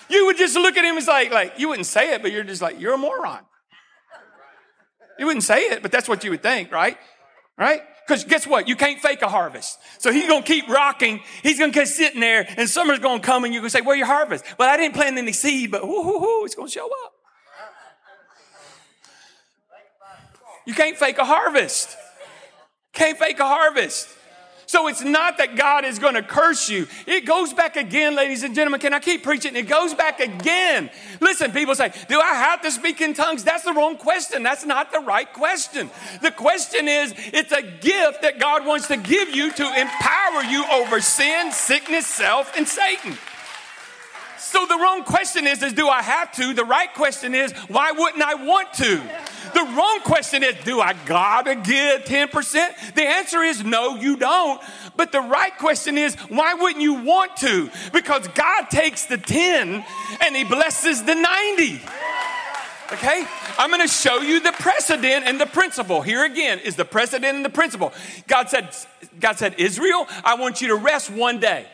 [0.08, 2.44] You would just look at him and like, like you wouldn't say it, but you're
[2.44, 3.40] just like, you're a moron.
[5.18, 6.96] You wouldn't say it, but that's what you would think, right?
[7.58, 7.82] Right?
[8.06, 8.68] Because guess what?
[8.68, 9.78] You can't fake a harvest.
[9.98, 11.20] So he's going to keep rocking.
[11.42, 13.76] He's going to keep sitting there, and summer's going to come, and you're going to
[13.76, 14.44] say, Where your harvest?
[14.58, 17.19] Well, I didn't plant any seed, but whoo, whoo, whoo, it's going to show up.
[20.66, 21.96] You can't fake a harvest.
[22.92, 24.08] Can't fake a harvest.
[24.70, 26.86] So it's not that God is going to curse you.
[27.04, 28.78] It goes back again, ladies and gentlemen.
[28.78, 29.56] Can I keep preaching?
[29.56, 30.90] It goes back again.
[31.20, 33.42] Listen, people say, Do I have to speak in tongues?
[33.42, 34.44] That's the wrong question.
[34.44, 35.90] That's not the right question.
[36.22, 40.64] The question is, it's a gift that God wants to give you to empower you
[40.72, 43.18] over sin, sickness, self, and Satan.
[44.38, 46.54] So the wrong question is, is do I have to?
[46.54, 49.02] The right question is, why wouldn't I want to?
[49.55, 52.94] The wrong question is, do I gotta give 10%?
[52.94, 54.61] The answer is no, you don't.
[54.96, 57.70] But the right question is, why wouldn't you want to?
[57.92, 59.84] Because God takes the 10
[60.20, 61.80] and he blesses the 90.
[62.92, 63.24] Okay?
[63.59, 66.03] I'm to show you the precedent and the principle.
[66.03, 67.92] Here again is the precedent and the principle.
[68.26, 68.74] God said,
[69.20, 71.66] God said, Israel, I want you to rest one day.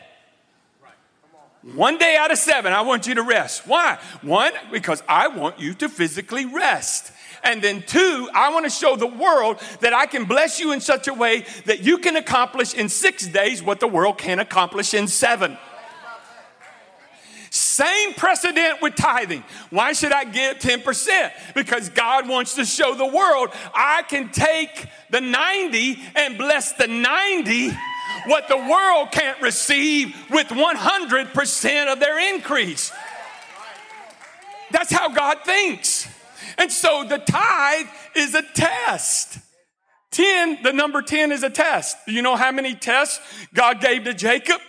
[1.73, 3.67] One day out of seven, I want you to rest.
[3.67, 3.97] Why?
[4.21, 7.11] One, because I want you to physically rest.
[7.47, 10.81] And then two, I want to show the world that I can bless you in
[10.81, 14.93] such a way that you can accomplish in six days what the world can accomplish
[14.93, 15.57] in seven.
[17.49, 19.45] Same precedent with tithing.
[19.69, 21.31] Why should I give 10%?
[21.55, 26.87] Because God wants to show the world I can take the 90 and bless the
[26.87, 27.69] 90
[28.25, 32.91] what the world can't receive with 100% of their increase.
[34.69, 36.09] That's how God thinks.
[36.57, 39.39] And so the tithe is a test.
[40.11, 41.97] 10, the number 10 is a test.
[42.05, 43.19] Do you know how many tests
[43.53, 44.61] God gave to Jacob?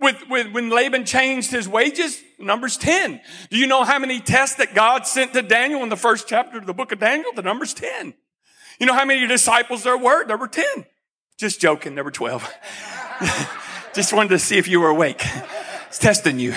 [0.00, 3.20] With, with, when Laban changed his wages, numbers 10.
[3.50, 6.58] Do you know how many tests that God sent to Daniel in the first chapter
[6.58, 7.32] of the book of Daniel?
[7.34, 8.14] The number's 10.
[8.78, 10.24] You know how many disciples there were?
[10.24, 10.64] There were 10.
[11.36, 12.48] Just joking, number 12.
[13.94, 15.22] Just wanted to see if you were awake.
[15.88, 16.54] It's testing you.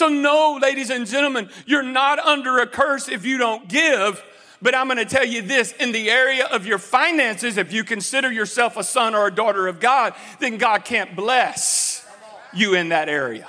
[0.00, 4.24] So, no, ladies and gentlemen, you're not under a curse if you don't give.
[4.62, 7.84] But I'm going to tell you this in the area of your finances, if you
[7.84, 12.08] consider yourself a son or a daughter of God, then God can't bless
[12.54, 13.46] you in that area.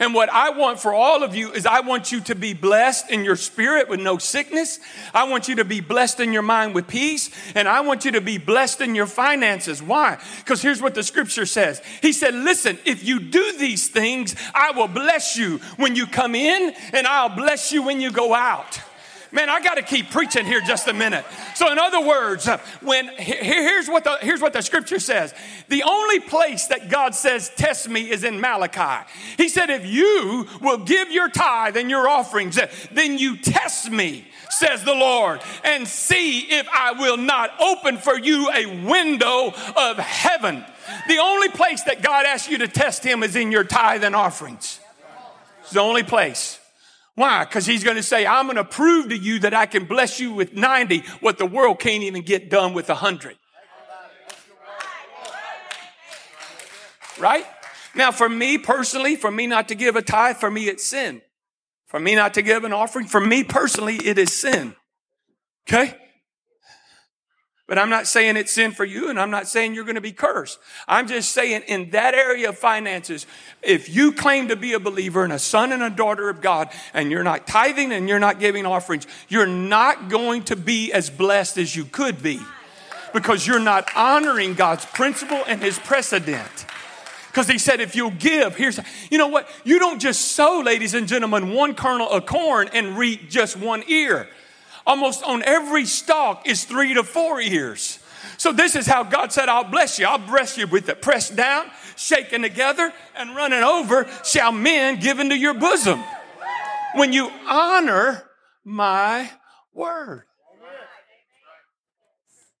[0.00, 3.10] And what I want for all of you is I want you to be blessed
[3.10, 4.80] in your spirit with no sickness.
[5.12, 7.30] I want you to be blessed in your mind with peace.
[7.54, 9.82] And I want you to be blessed in your finances.
[9.82, 10.18] Why?
[10.38, 11.82] Because here's what the scripture says.
[12.00, 16.34] He said, listen, if you do these things, I will bless you when you come
[16.34, 18.80] in and I'll bless you when you go out.
[19.32, 21.24] Man, I got to keep preaching here just a minute.
[21.54, 25.32] So, in other words, uh, when here's what the here's what the scripture says.
[25.68, 29.08] The only place that God says test me is in Malachi.
[29.36, 33.90] He said, if you will give your tithe and your offerings, uh, then you test
[33.90, 39.54] me says the Lord, and see if I will not open for you a window
[39.76, 40.64] of heaven.
[41.08, 44.14] The only place that God asks you to test Him is in your tithe and
[44.14, 44.80] offerings.
[45.62, 46.59] It's the only place.
[47.20, 47.44] Why?
[47.44, 50.18] Because he's going to say, I'm going to prove to you that I can bless
[50.18, 53.36] you with 90 what the world can't even get done with 100.
[57.18, 57.44] Right?
[57.94, 61.20] Now, for me personally, for me not to give a tithe, for me it's sin.
[61.88, 64.74] For me not to give an offering, for me personally, it is sin.
[65.68, 65.94] Okay?
[67.70, 70.00] But I'm not saying it's sin for you, and I'm not saying you're going to
[70.00, 70.58] be cursed.
[70.88, 73.28] I'm just saying in that area of finances,
[73.62, 76.68] if you claim to be a believer and a son and a daughter of God,
[76.92, 81.10] and you're not tithing and you're not giving offerings, you're not going to be as
[81.10, 82.40] blessed as you could be
[83.12, 86.66] because you're not honoring God's principle and his precedent.
[87.28, 88.80] Because he said, if you'll give, here's,
[89.12, 89.48] you know what?
[89.62, 93.84] You don't just sow, ladies and gentlemen, one kernel of corn and reap just one
[93.86, 94.28] ear
[94.86, 97.98] almost on every stalk is three to four ears.
[98.36, 100.06] So this is how God said, I'll bless you.
[100.06, 105.20] I'll bless you with it pressed down, shaken together, and running over shall men give
[105.20, 106.02] into your bosom.
[106.94, 108.24] When you honor
[108.64, 109.30] my
[109.72, 110.24] word.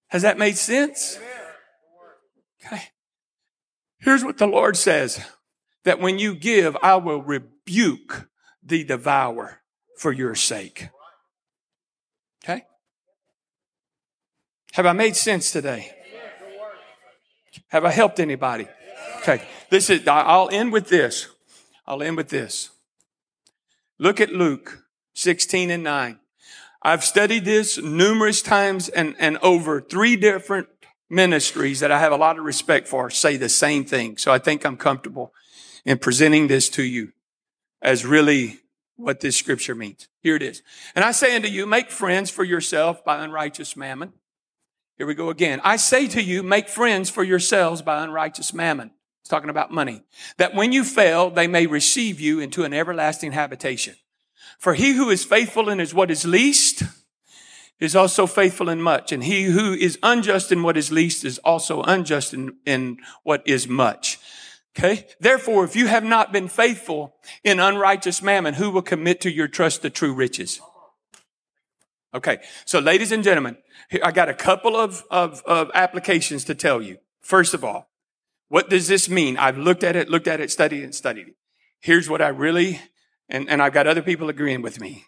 [0.08, 1.18] Has that made sense?
[2.64, 2.82] Okay.
[3.98, 5.24] Here's what the Lord says
[5.84, 8.28] that when you give, I will rebuke
[8.62, 9.60] the devourer
[9.96, 10.88] for your sake.
[12.44, 12.64] Okay?
[14.72, 15.92] Have I made sense today?
[17.68, 18.68] Have I helped anybody?
[19.18, 19.42] Okay.
[19.68, 21.28] This is, I'll end with this.
[21.86, 22.70] I'll end with this.
[23.98, 26.18] Look at Luke 16 and 9.
[26.82, 30.68] I've studied this numerous times and, and over three different
[31.10, 34.16] ministries that I have a lot of respect for say the same thing.
[34.16, 35.34] So I think I'm comfortable
[35.84, 37.12] in presenting this to you
[37.82, 38.60] as really
[38.96, 40.08] what this scripture means.
[40.22, 40.62] Here it is.
[40.94, 44.12] And I say unto you, make friends for yourself by unrighteous mammon.
[45.00, 45.62] Here we go again.
[45.64, 48.90] I say to you, make friends for yourselves by unrighteous mammon.
[49.22, 50.02] It's talking about money.
[50.36, 53.94] That when you fail, they may receive you into an everlasting habitation.
[54.58, 56.82] For he who is faithful in his what is least
[57.78, 59.10] is also faithful in much.
[59.10, 63.42] And he who is unjust in what is least is also unjust in, in what
[63.46, 64.18] is much.
[64.76, 65.06] Okay.
[65.18, 69.48] Therefore, if you have not been faithful in unrighteous mammon, who will commit to your
[69.48, 70.60] trust the true riches?
[72.12, 72.38] Okay.
[72.64, 73.56] So ladies and gentlemen,
[74.02, 76.98] I got a couple of, of, of applications to tell you.
[77.20, 77.88] First of all,
[78.48, 79.36] what does this mean?
[79.36, 81.34] I've looked at it, looked at it, studied it, studied it.
[81.78, 82.80] Here's what I really,
[83.28, 85.04] and, and I've got other people agreeing with me.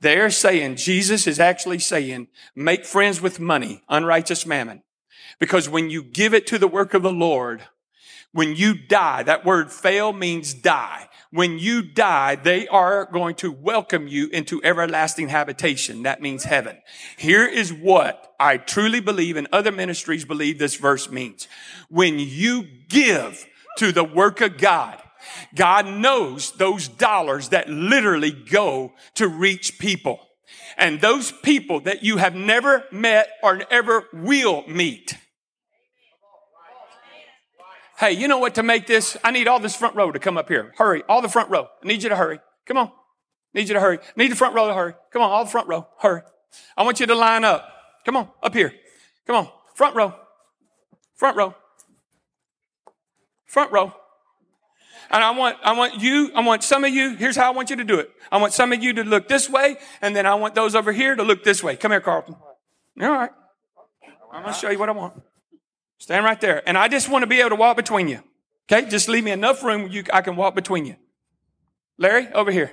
[0.00, 4.82] They're saying, Jesus is actually saying, make friends with money, unrighteous mammon.
[5.40, 7.62] Because when you give it to the work of the Lord,
[8.32, 11.08] when you die, that word fail means die.
[11.36, 16.04] When you die, they are going to welcome you into everlasting habitation.
[16.04, 16.78] That means heaven.
[17.18, 21.46] Here is what I truly believe and other ministries believe this verse means.
[21.90, 23.44] When you give
[23.76, 24.98] to the work of God,
[25.54, 30.18] God knows those dollars that literally go to reach people.
[30.78, 35.18] And those people that you have never met or ever will meet
[37.98, 39.16] Hey, you know what to make this?
[39.24, 40.74] I need all this front row to come up here.
[40.76, 41.02] Hurry.
[41.08, 41.68] All the front row.
[41.82, 42.40] I need you to hurry.
[42.66, 42.92] Come on.
[43.54, 43.98] Need you to hurry.
[44.16, 44.94] Need the front row to hurry.
[45.12, 45.30] Come on.
[45.30, 45.86] All the front row.
[45.98, 46.22] Hurry.
[46.76, 47.66] I want you to line up.
[48.04, 48.28] Come on.
[48.42, 48.72] Up here.
[49.26, 49.48] Come on.
[49.74, 50.14] Front row.
[51.14, 51.54] Front row.
[53.46, 53.94] Front row.
[55.10, 57.70] And I want, I want you, I want some of you, here's how I want
[57.70, 58.10] you to do it.
[58.30, 60.90] I want some of you to look this way, and then I want those over
[60.92, 61.76] here to look this way.
[61.76, 62.34] Come here, Carlton.
[63.00, 63.30] All right.
[64.32, 65.22] I'm going to show you what I want.
[65.98, 66.66] Stand right there.
[66.68, 68.20] And I just want to be able to walk between you.
[68.70, 68.88] Okay?
[68.88, 70.96] Just leave me enough room you, I can walk between you.
[71.98, 72.72] Larry, over here.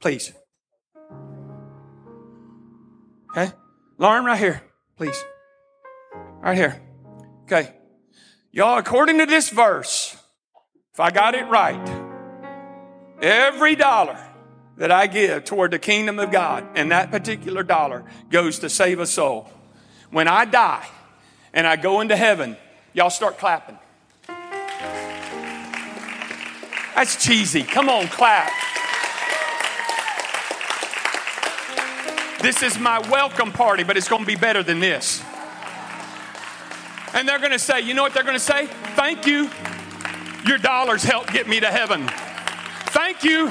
[0.00, 0.32] Please.
[3.30, 3.52] Okay?
[3.98, 4.62] Lauren, right here,
[4.96, 5.22] please.
[6.40, 6.82] Right here.
[7.44, 7.74] Okay.
[8.50, 10.16] Y'all, according to this verse,
[10.92, 11.80] if I got it right,
[13.22, 14.18] every dollar
[14.76, 18.98] that I give toward the kingdom of God, and that particular dollar goes to save
[19.00, 19.50] a soul.
[20.10, 20.86] When I die
[21.54, 22.56] and I go into heaven,
[22.92, 23.78] y'all start clapping.
[26.94, 27.62] That's cheesy.
[27.62, 28.50] Come on, clap.
[32.40, 35.22] This is my welcome party, but it's going to be better than this.
[37.14, 38.66] And they're going to say, you know what they're going to say?
[38.96, 39.50] Thank you.
[40.46, 42.08] Your dollars helped get me to heaven.
[42.86, 43.50] Thank you.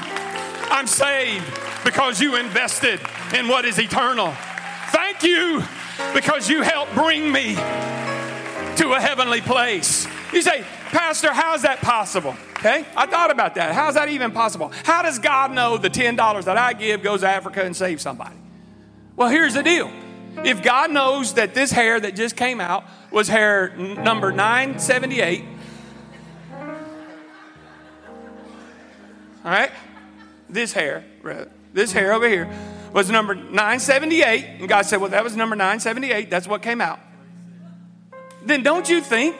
[0.70, 1.44] I'm saved
[1.84, 3.00] because you invested
[3.34, 4.32] in what is eternal.
[4.90, 5.62] Thank you
[6.14, 10.06] because you helped bring me to a heavenly place.
[10.32, 12.36] You say, Pastor, how's that possible?
[12.58, 13.74] Okay, I thought about that.
[13.74, 14.70] How's that even possible?
[14.84, 18.36] How does God know the $10 that I give goes to Africa and saves somebody?
[19.16, 19.90] Well, here's the deal.
[20.44, 25.44] If God knows that this hair that just came out was hair number 978,
[29.44, 29.72] all right,
[30.48, 31.04] this hair,
[31.72, 32.48] this hair over here
[32.92, 37.00] was number 978, and God said, Well, that was number 978, that's what came out.
[38.44, 39.36] Then don't you think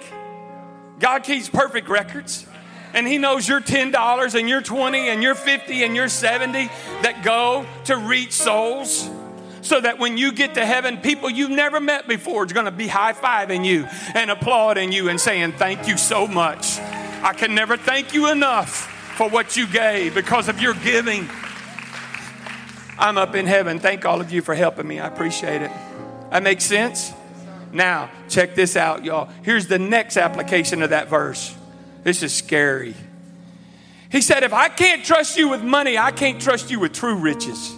[0.98, 2.46] God keeps perfect records?
[2.94, 6.66] and he knows your $10 and your 20 and your 50 and your 70
[7.02, 9.08] that go to reach souls
[9.62, 12.72] so that when you get to heaven, people you've never met before is going to
[12.72, 16.78] be high fiving you and applauding you and saying, Thank you so much.
[17.22, 21.28] I can never thank you enough for what you gave because of your giving.
[22.98, 23.78] I'm up in heaven.
[23.78, 25.00] Thank all of you for helping me.
[25.00, 25.70] I appreciate it.
[26.30, 27.12] That makes sense?
[27.72, 29.30] Now, check this out, y'all.
[29.42, 31.54] Here's the next application of that verse.
[32.04, 32.94] This is scary.
[34.10, 37.14] He said, If I can't trust you with money, I can't trust you with true
[37.14, 37.74] riches.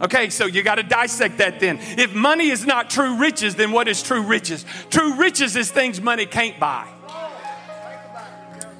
[0.00, 1.78] Okay, so you got to dissect that then.
[1.80, 4.64] If money is not true riches, then what is true riches?
[4.88, 6.88] True riches is things money can't buy.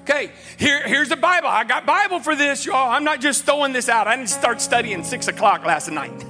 [0.03, 1.48] Okay, here, here's the Bible.
[1.48, 2.90] I got Bible for this, y'all.
[2.90, 4.07] I'm not just throwing this out.
[4.07, 6.24] I didn't start studying six o'clock last night.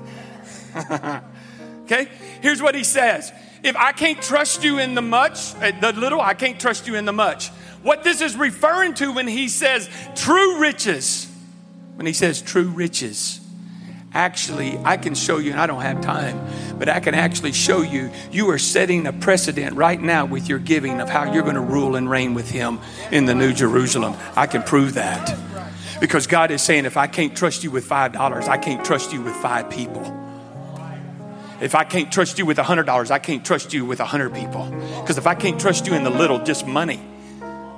[1.84, 2.08] okay,
[2.40, 3.32] here's what he says.
[3.62, 6.94] If I can't trust you in the much, uh, the little, I can't trust you
[6.96, 7.48] in the much.
[7.82, 11.30] What this is referring to when he says true riches,
[11.94, 13.40] when he says true riches
[14.12, 16.40] actually, I can show you, and I don't have time,
[16.78, 20.58] but I can actually show you, you are setting a precedent right now with your
[20.58, 22.80] giving of how you're going to rule and reign with Him
[23.12, 24.14] in the New Jerusalem.
[24.36, 25.36] I can prove that.
[26.00, 29.20] Because God is saying, if I can't trust you with $5, I can't trust you
[29.20, 30.16] with five people.
[31.60, 34.64] If I can't trust you with $100, I can't trust you with 100 people.
[35.00, 37.02] Because if I can't trust you in the little, just money,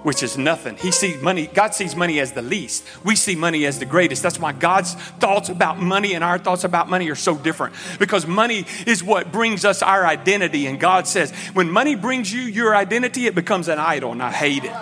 [0.03, 0.77] which is nothing.
[0.77, 2.85] He sees money, God sees money as the least.
[3.05, 4.23] We see money as the greatest.
[4.23, 7.75] That's why God's thoughts about money and our thoughts about money are so different.
[7.99, 10.67] Because money is what brings us our identity.
[10.67, 14.31] And God says, when money brings you your identity, it becomes an idol, and I
[14.31, 14.75] hate it.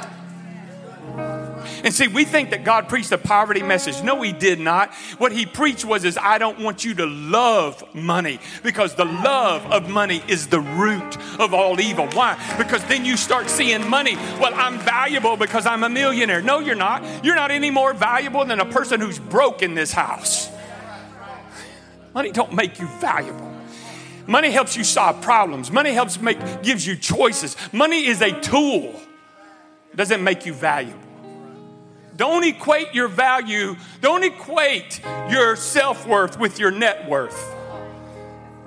[1.85, 4.03] And see, we think that God preached a poverty message.
[4.03, 4.93] No, he did not.
[5.19, 9.65] What he preached was is I don't want you to love money because the love
[9.67, 12.07] of money is the root of all evil.
[12.09, 12.39] Why?
[12.59, 14.17] Because then you start seeing money.
[14.41, 16.43] Well, I'm valuable because I'm a millionaire.
[16.43, 17.03] No, you're not.
[17.25, 20.51] You're not any more valuable than a person who's broke in this house.
[22.15, 23.51] Money don't make you valuable.
[24.27, 25.71] Money helps you solve problems.
[25.71, 27.57] Money helps make gives you choices.
[27.73, 28.95] Money is a tool.
[29.93, 31.10] It doesn't make you valuable.
[32.21, 35.01] Don't equate your value, don't equate
[35.31, 37.57] your self worth with your net worth.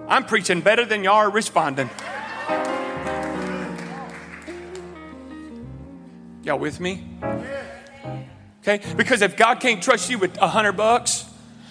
[0.08, 1.88] I'm preaching better than y'all are responding.
[6.42, 7.08] Y'all with me?
[8.64, 8.82] Okay?
[8.98, 11.24] Because if God can't trust you with a hundred bucks,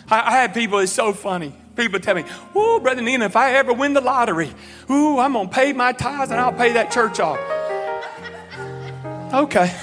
[0.08, 1.52] I, I had people, it's so funny.
[1.74, 2.24] People tell me,
[2.54, 4.52] oh, Brother Nina, if I ever win the lottery,
[4.88, 7.40] ooh, I'm to pay my tithes and I'll pay that church off.
[9.34, 9.76] Okay.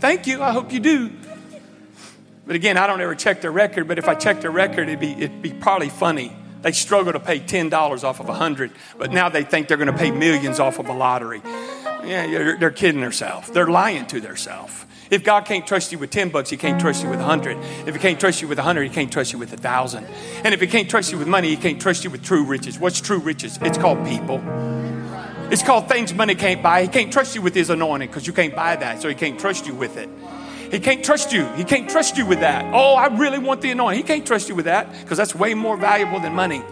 [0.00, 0.42] Thank you.
[0.42, 1.10] I hope you do.
[2.46, 5.00] But again, I don't ever check their record, but if I check their record, it'd
[5.00, 6.34] be, it'd be probably funny.
[6.62, 7.72] They struggle to pay $10
[8.04, 10.88] off of a 100 but now they think they're going to pay millions off of
[10.88, 11.40] a lottery.
[12.04, 13.50] Yeah, they're kidding themselves.
[13.50, 14.84] They're lying to themselves.
[15.10, 17.56] If God can't trust you with 10 bucks, He can't trust you with 100.
[17.86, 20.06] If He can't trust you with 100, He can't trust you with 1,000.
[20.44, 22.78] And if He can't trust you with money, He can't trust you with true riches.
[22.78, 23.58] What's true riches?
[23.62, 24.38] It's called people.
[25.48, 26.82] It's called things money can't buy.
[26.82, 29.38] He can't trust you with his anointing because you can't buy that, so he can't
[29.38, 30.08] trust you with it.
[30.72, 31.46] He can't trust you.
[31.54, 32.64] He can't trust you with that.
[32.74, 33.98] Oh, I really want the anointing.
[33.98, 36.62] He can't trust you with that because that's way more valuable than money.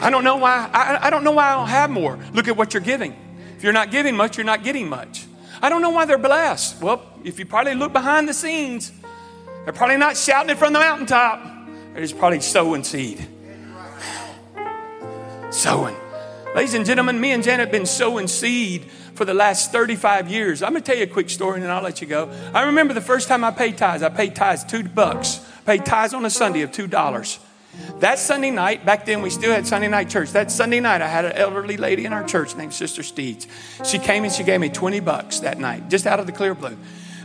[0.00, 0.70] I don't know why.
[0.72, 2.18] I, I don't know why I don't have more.
[2.32, 3.14] Look at what you're giving.
[3.56, 5.26] If you're not giving much, you're not getting much.
[5.60, 6.82] I don't know why they're blessed.
[6.82, 8.92] Well, if you probably look behind the scenes,
[9.64, 11.42] they're probably not shouting it from the mountaintop.
[11.92, 13.26] They're just probably sowing seed.
[15.50, 15.96] Sowing.
[16.54, 18.84] Ladies and gentlemen, me and Janet have been sowing seed
[19.14, 20.62] for the last 35 years.
[20.62, 22.30] I'm going to tell you a quick story and then I'll let you go.
[22.52, 24.02] I remember the first time I paid tithes.
[24.02, 25.40] I paid tithes two bucks.
[25.66, 27.38] Paid tithes on a Sunday of two dollars.
[28.00, 30.30] That Sunday night, back then we still had Sunday night church.
[30.32, 33.46] That Sunday night, I had an elderly lady in our church named Sister Steeds.
[33.84, 36.54] She came and she gave me 20 bucks that night, just out of the clear
[36.54, 36.76] blue.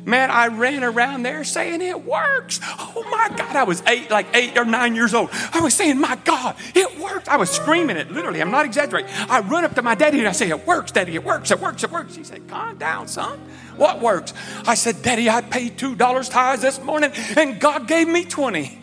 [0.05, 2.59] Man, I ran around there saying it works.
[2.63, 3.55] Oh my God.
[3.55, 5.29] I was eight, like eight or nine years old.
[5.53, 7.27] I was saying, my God, it works.
[7.27, 8.41] I was screaming it, literally.
[8.41, 9.11] I'm not exaggerating.
[9.29, 11.59] I run up to my daddy and I say, It works, Daddy, it works, it
[11.59, 12.15] works, it works.
[12.15, 13.39] He said, Calm down, son.
[13.77, 14.33] What works?
[14.65, 18.79] I said, Daddy, I paid $2 tithes this morning and God gave me 20.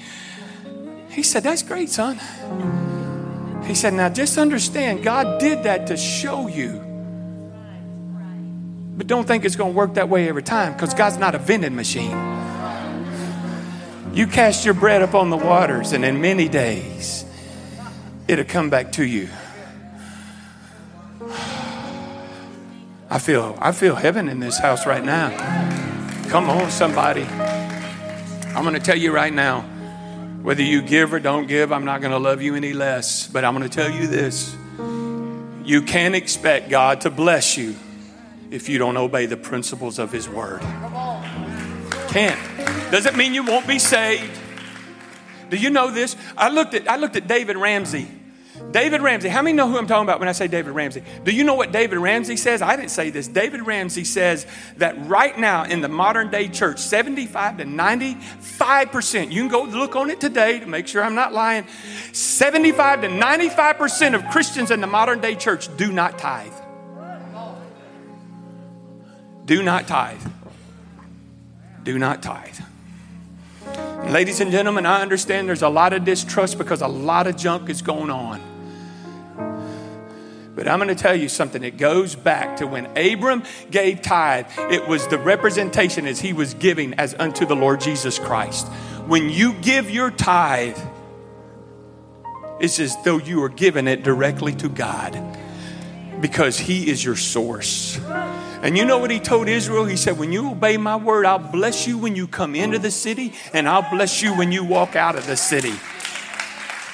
[1.11, 2.21] He said, That's great, son.
[3.65, 6.86] He said, Now just understand, God did that to show you
[8.97, 11.39] but don't think it's going to work that way every time because God's not a
[11.39, 12.17] vending machine.
[14.15, 17.27] You cast your bread upon the waters, and in many days,
[18.27, 19.29] it'll come back to you.
[23.11, 25.29] I feel, I feel heaven in this house right now.
[26.29, 27.25] Come on, somebody.
[27.25, 29.61] I'm going to tell you right now
[30.41, 33.27] whether you give or don't give, I'm not going to love you any less.
[33.27, 34.57] But I'm going to tell you this
[35.63, 37.75] you can't expect God to bless you
[38.51, 40.61] if you don't obey the principles of His Word.
[42.09, 42.41] Can't.
[42.91, 44.41] Doesn't mean you won't be saved.
[45.51, 46.17] Do you know this?
[46.37, 48.09] I looked at I looked at David Ramsey.
[48.71, 49.29] David Ramsey.
[49.29, 51.03] How many know who I'm talking about when I say David Ramsey?
[51.25, 52.63] Do you know what David Ramsey says?
[52.63, 53.29] I didn't say this.
[53.29, 54.47] David Ramsey says
[54.79, 59.95] that right now in the modern day church, 75 to 95%, you can go look
[59.95, 61.67] on it today to make sure I'm not lying.
[62.13, 66.53] 75 to 95% of Christians in the modern day church do not tithe.
[69.47, 70.21] Do not tithe.
[71.85, 72.59] Do not tithe.
[74.09, 77.71] ladies and gentlemen, I understand there's a lot of distrust because a lot of junk
[77.71, 78.41] is going on.
[80.57, 81.63] But I'm going to tell you something.
[81.63, 86.55] It goes back to when Abram gave tithe, it was the representation as he was
[86.55, 88.67] giving as unto the Lord Jesus Christ.
[89.07, 90.79] When you give your tithe,
[92.59, 95.39] it's as though you are giving it directly to God
[96.21, 98.01] because he is your source.
[98.67, 99.85] And you know what he told Israel?
[99.85, 102.91] He said, When you obey my word, I'll bless you when you come into the
[102.91, 105.75] city, and I'll bless you when you walk out of the city.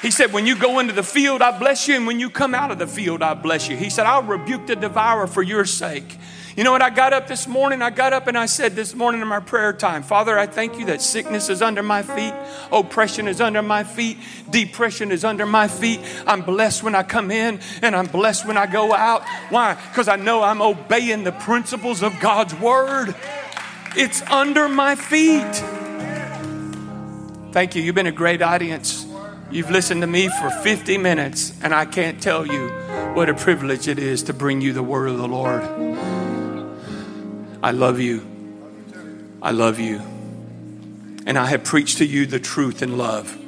[0.02, 2.54] He said, When you go into the field, I bless you, and when you come
[2.54, 3.78] out of the field, I bless you.
[3.78, 6.18] He said, I'll rebuke the devourer for your sake.
[6.56, 6.82] You know what?
[6.82, 7.80] I got up this morning.
[7.80, 10.78] I got up and I said this morning in my prayer time, Father, I thank
[10.78, 12.34] you that sickness is under my feet,
[12.70, 14.18] oppression is under my feet,
[14.50, 16.00] depression is under my feet.
[16.26, 19.24] I'm blessed when I come in and I'm blessed when I go out.
[19.48, 19.74] Why?
[19.74, 23.14] Because I know I'm obeying the principles of God's word.
[23.96, 25.54] It's under my feet.
[27.52, 27.82] Thank you.
[27.82, 29.06] You've been a great audience.
[29.50, 32.68] You've listened to me for 50 minutes, and I can't tell you
[33.14, 35.62] what a privilege it is to bring you the word of the Lord.
[37.62, 38.26] I love you.
[39.40, 40.00] I love you.
[41.26, 43.38] And I have preached to you the truth in love.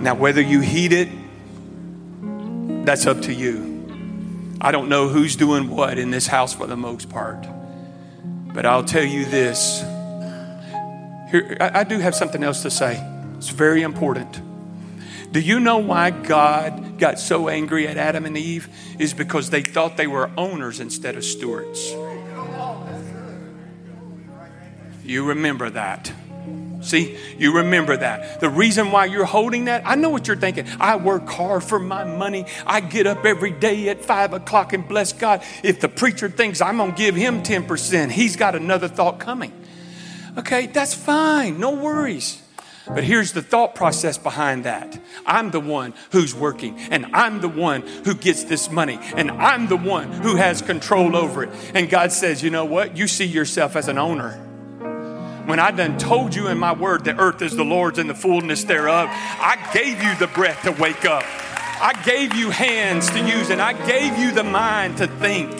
[0.00, 1.08] Now, whether you heed it,
[2.84, 3.72] that's up to you.
[4.60, 7.46] I don't know who's doing what in this house for the most part.
[8.52, 9.80] But I'll tell you this.
[11.30, 13.02] Here, I, I do have something else to say.
[13.38, 14.40] It's very important.
[15.32, 18.68] Do you know why God got so angry at Adam and Eve?
[18.98, 21.94] Is because they thought they were owners instead of stewards.
[25.04, 26.12] You remember that.
[26.84, 28.40] See, you remember that.
[28.40, 30.66] The reason why you're holding that, I know what you're thinking.
[30.78, 32.44] I work hard for my money.
[32.66, 35.42] I get up every day at five o'clock and bless God.
[35.62, 39.52] If the preacher thinks I'm going to give him 10%, he's got another thought coming.
[40.36, 41.58] Okay, that's fine.
[41.58, 42.42] No worries.
[42.86, 47.48] But here's the thought process behind that I'm the one who's working, and I'm the
[47.48, 51.50] one who gets this money, and I'm the one who has control over it.
[51.72, 52.94] And God says, you know what?
[52.94, 54.53] You see yourself as an owner
[55.46, 58.14] when I done told you in my word the earth is the Lord's and the
[58.14, 61.24] fullness thereof, I gave you the breath to wake up.
[61.80, 65.50] I gave you hands to use and I gave you the mind to think.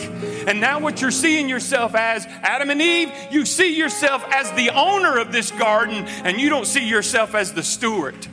[0.49, 4.71] And now, what you're seeing yourself as, Adam and Eve, you see yourself as the
[4.71, 8.27] owner of this garden and you don't see yourself as the steward.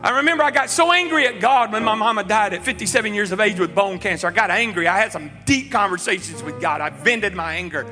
[0.00, 3.32] I remember I got so angry at God when my mama died at 57 years
[3.32, 4.28] of age with bone cancer.
[4.28, 4.86] I got angry.
[4.86, 6.80] I had some deep conversations with God.
[6.80, 7.86] I vented my anger.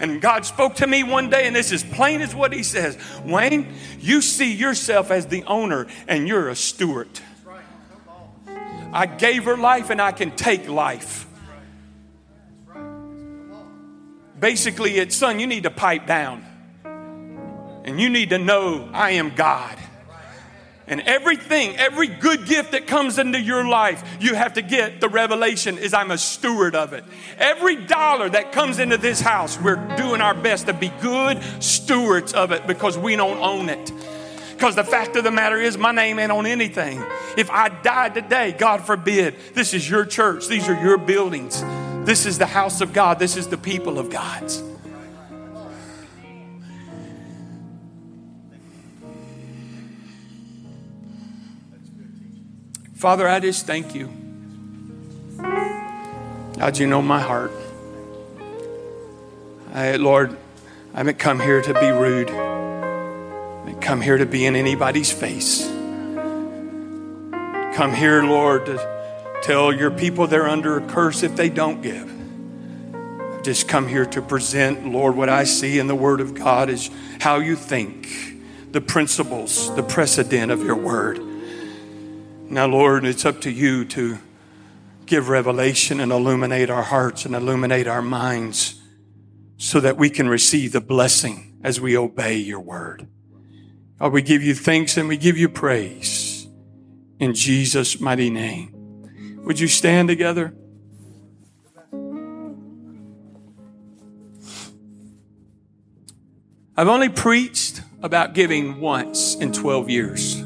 [0.00, 2.98] And God spoke to me one day, and this is plain as what He says
[3.24, 7.08] Wayne, you see yourself as the owner, and you're a steward.
[8.92, 11.26] I gave her life, and I can take life.
[14.38, 16.46] Basically, it's son, you need to pipe down.
[17.84, 19.78] And you need to know I am God.
[20.90, 25.08] And everything, every good gift that comes into your life, you have to get the
[25.08, 27.04] revelation is I'm a steward of it.
[27.38, 32.32] Every dollar that comes into this house, we're doing our best to be good stewards
[32.32, 33.92] of it because we don't own it.
[34.52, 37.00] Because the fact of the matter is, my name ain't on anything.
[37.38, 41.62] If I died today, God forbid, this is your church, these are your buildings,
[42.04, 44.69] this is the house of God, this is the people of God's.
[53.00, 54.10] Father, I just thank you.
[55.38, 57.50] God, you know my heart.
[59.72, 60.36] I, Lord,
[60.92, 62.28] I haven't come here to be rude.
[62.28, 65.66] I haven't come here to be in anybody's face.
[67.74, 72.06] Come here, Lord, to tell your people they're under a curse if they don't give.
[72.94, 76.68] I've just come here to present, Lord, what I see in the Word of God
[76.68, 78.36] is how you think,
[78.72, 81.29] the principles, the precedent of your Word.
[82.50, 84.18] Now, Lord, it's up to you to
[85.06, 88.82] give revelation and illuminate our hearts and illuminate our minds
[89.56, 93.06] so that we can receive the blessing as we obey your word.
[94.00, 96.48] God, we give you thanks and we give you praise
[97.20, 99.38] in Jesus' mighty name.
[99.44, 100.52] Would you stand together?
[106.76, 110.39] I've only preached about giving once in 12 years.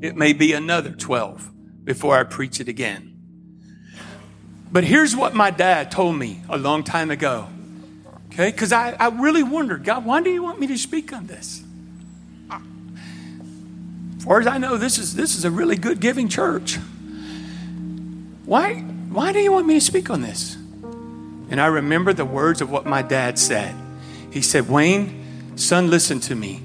[0.00, 3.10] It may be another 12 before I preach it again.
[4.72, 7.48] But here's what my dad told me a long time ago.
[8.32, 8.50] Okay?
[8.50, 11.62] Because I, I really wondered, God, why do you want me to speak on this?
[14.16, 16.76] As far as I know, this is this is a really good giving church.
[18.44, 20.56] Why why do you want me to speak on this?
[21.50, 23.74] And I remember the words of what my dad said.
[24.30, 26.62] He said, Wayne, son, listen to me.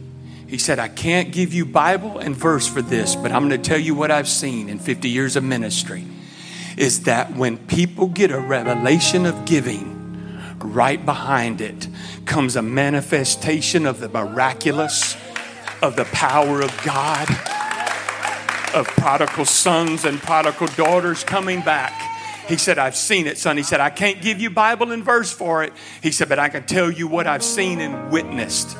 [0.56, 3.70] He said, I can't give you Bible and verse for this, but I'm going to
[3.70, 6.06] tell you what I've seen in 50 years of ministry
[6.78, 11.90] is that when people get a revelation of giving, right behind it
[12.24, 15.18] comes a manifestation of the miraculous,
[15.82, 17.30] of the power of God,
[18.74, 21.92] of prodigal sons and prodigal daughters coming back.
[22.48, 23.58] He said, I've seen it, son.
[23.58, 25.74] He said, I can't give you Bible and verse for it.
[26.02, 28.78] He said, but I can tell you what I've seen and witnessed.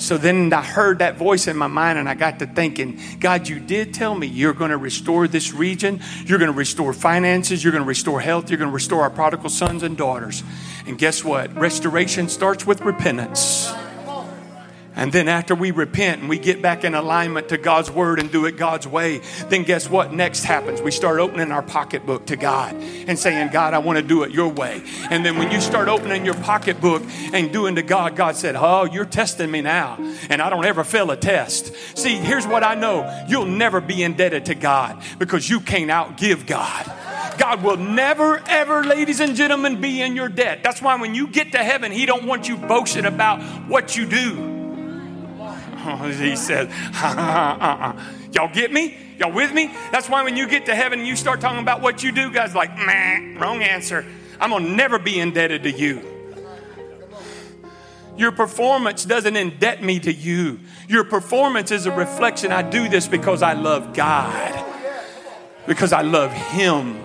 [0.00, 3.48] So then I heard that voice in my mind and I got to thinking, God,
[3.48, 6.00] you did tell me you're going to restore this region.
[6.24, 7.62] You're going to restore finances.
[7.62, 8.48] You're going to restore health.
[8.48, 10.42] You're going to restore our prodigal sons and daughters.
[10.86, 11.54] And guess what?
[11.54, 13.70] Restoration starts with repentance.
[15.00, 18.30] And then after we repent and we get back in alignment to God's word and
[18.30, 20.82] do it God's way, then guess what next happens?
[20.82, 24.30] We start opening our pocketbook to God and saying, God, I want to do it
[24.30, 24.82] your way.
[25.08, 28.84] And then when you start opening your pocketbook and doing to God, God said, Oh,
[28.84, 29.96] you're testing me now.
[30.28, 31.74] And I don't ever fail a test.
[31.96, 36.46] See, here's what I know you'll never be indebted to God because you can't outgive
[36.46, 36.92] God.
[37.38, 40.62] God will never, ever, ladies and gentlemen, be in your debt.
[40.62, 44.04] That's why when you get to heaven, He don't want you boasting about what you
[44.04, 44.59] do.
[46.18, 48.00] he said, uh-uh.
[48.32, 48.96] Y'all get me?
[49.18, 49.72] Y'all with me?
[49.92, 52.30] That's why when you get to heaven and you start talking about what you do,
[52.30, 54.04] God's like, man, wrong answer.
[54.40, 56.02] I'm going to never be indebted to you.
[58.16, 60.60] Your performance doesn't indebt me to you.
[60.88, 62.52] Your performance is a reflection.
[62.52, 64.66] I do this because I love God,
[65.66, 67.00] because I love Him,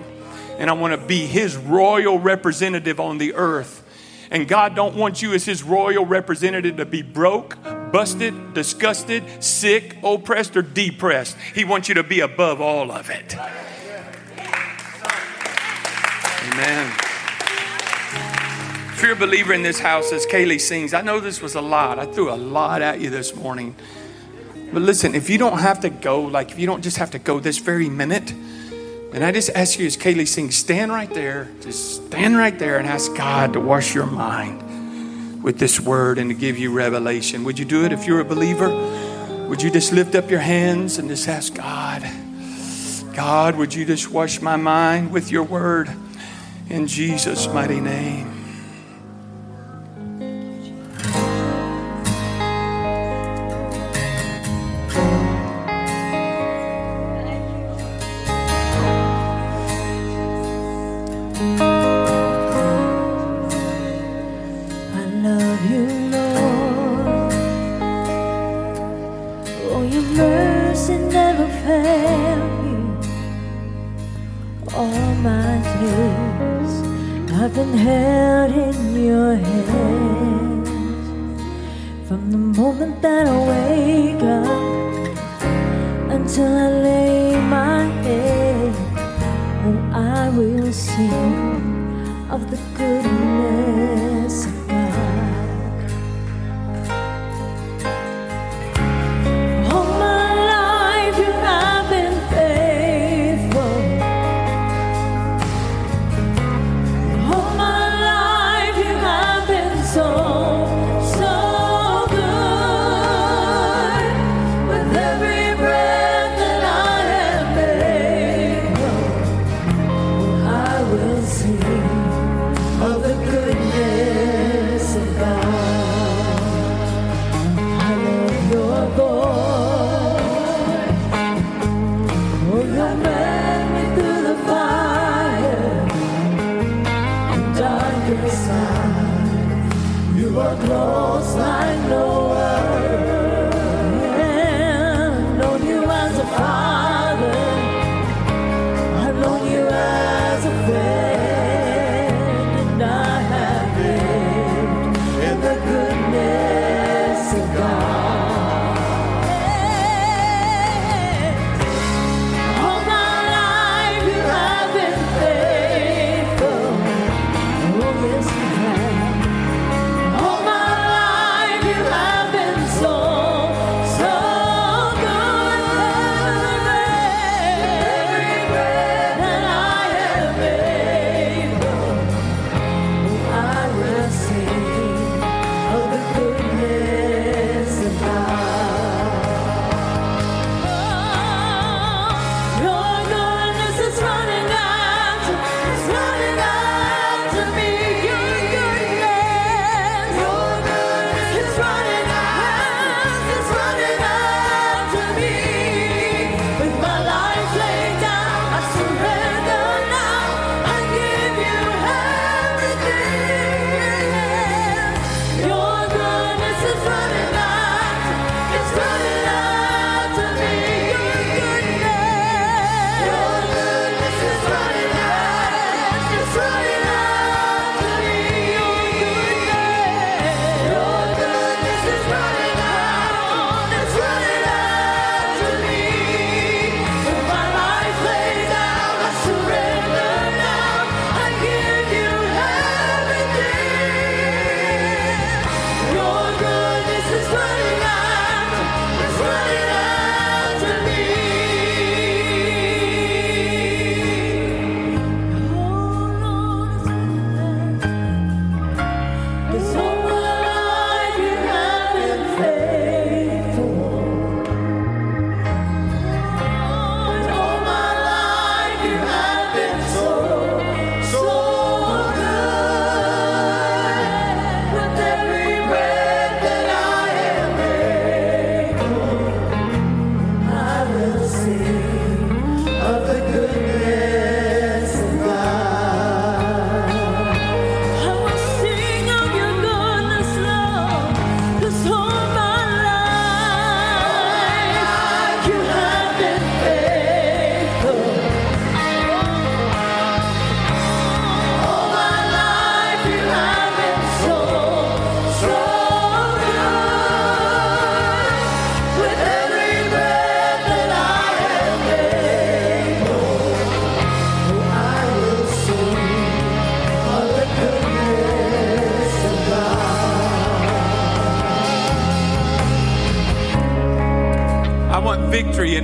[0.58, 3.82] and I want to be His royal representative on the earth.
[4.30, 7.56] And God don't want you as his royal representative to be broke,
[7.92, 11.36] busted, disgusted, sick, oppressed, or depressed.
[11.54, 13.36] He wants you to be above all of it.
[16.52, 16.92] Amen.
[18.92, 21.60] If you're a believer in this house, as Kaylee sings, I know this was a
[21.60, 21.98] lot.
[21.98, 23.74] I threw a lot at you this morning.
[24.72, 27.18] But listen, if you don't have to go, like if you don't just have to
[27.18, 28.32] go this very minute,
[29.12, 31.48] and I just ask you, as Kaylee sings, stand right there.
[31.60, 34.65] Just stand right there and ask God to wash your mind
[35.46, 37.44] with this word and to give you revelation.
[37.44, 38.68] Would you do it if you're a believer?
[39.48, 42.02] Would you just lift up your hands and just ask God,
[43.14, 45.88] God, would you just wash my mind with your word
[46.68, 48.35] in Jesus' mighty name?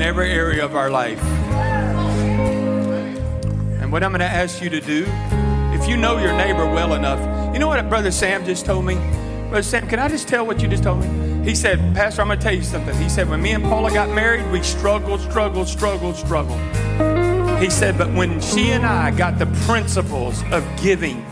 [0.02, 1.22] In every area of our life.
[3.80, 5.06] And what I'm going to ask you to do,
[5.72, 7.20] if you know your neighbor well enough,
[7.54, 8.96] you know what Brother Sam just told me?
[9.48, 11.44] Brother Sam, can I just tell what you just told me?
[11.48, 12.96] He said, Pastor, I'm going to tell you something.
[12.98, 16.58] He said, when me and Paula got married, we struggled, struggled, struggled, struggled.
[17.62, 21.24] He said, but when she and I got the principles of giving,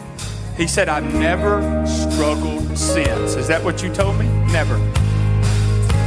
[0.56, 3.34] he said, I've never struggled since.
[3.34, 4.28] Is that what you told me?
[4.52, 4.76] Never.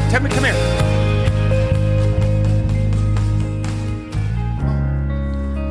[0.09, 1.03] Tell me, come here.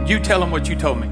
[0.06, 1.08] You tell them what you told me.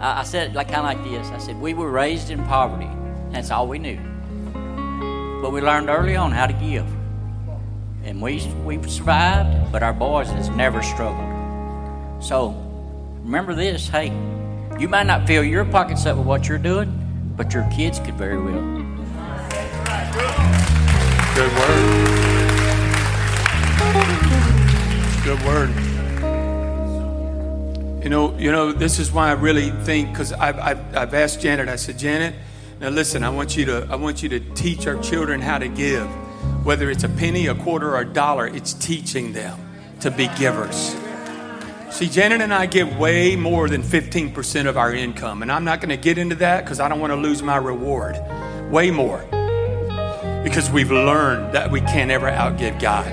[0.00, 1.28] I, I said it like kind of like this.
[1.28, 2.88] I said we were raised in poverty.
[3.30, 3.98] That's all we knew.
[5.40, 6.86] But we learned early on how to give,
[8.04, 9.70] and we we survived.
[9.70, 12.22] But our boys has never struggled.
[12.22, 12.50] So
[13.22, 13.88] remember this.
[13.88, 14.08] Hey,
[14.78, 18.14] you might not fill your pockets up with what you're doing, but your kids could
[18.14, 18.60] very well.
[21.34, 22.20] Good word.
[25.24, 25.89] Good word.
[28.02, 31.40] You know, you know, this is why I really think because I've, I've, I've asked
[31.40, 31.68] Janet.
[31.68, 32.34] I said, Janet,
[32.80, 33.22] now listen.
[33.22, 36.06] I want you to I want you to teach our children how to give,
[36.64, 38.46] whether it's a penny, a quarter, or a dollar.
[38.46, 39.58] It's teaching them
[40.00, 40.96] to be givers.
[41.90, 45.80] See, Janet and I give way more than 15% of our income, and I'm not
[45.80, 48.18] going to get into that because I don't want to lose my reward.
[48.70, 49.18] Way more
[50.42, 53.08] because we've learned that we can't ever outgive God.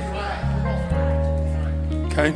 [2.11, 2.33] Okay?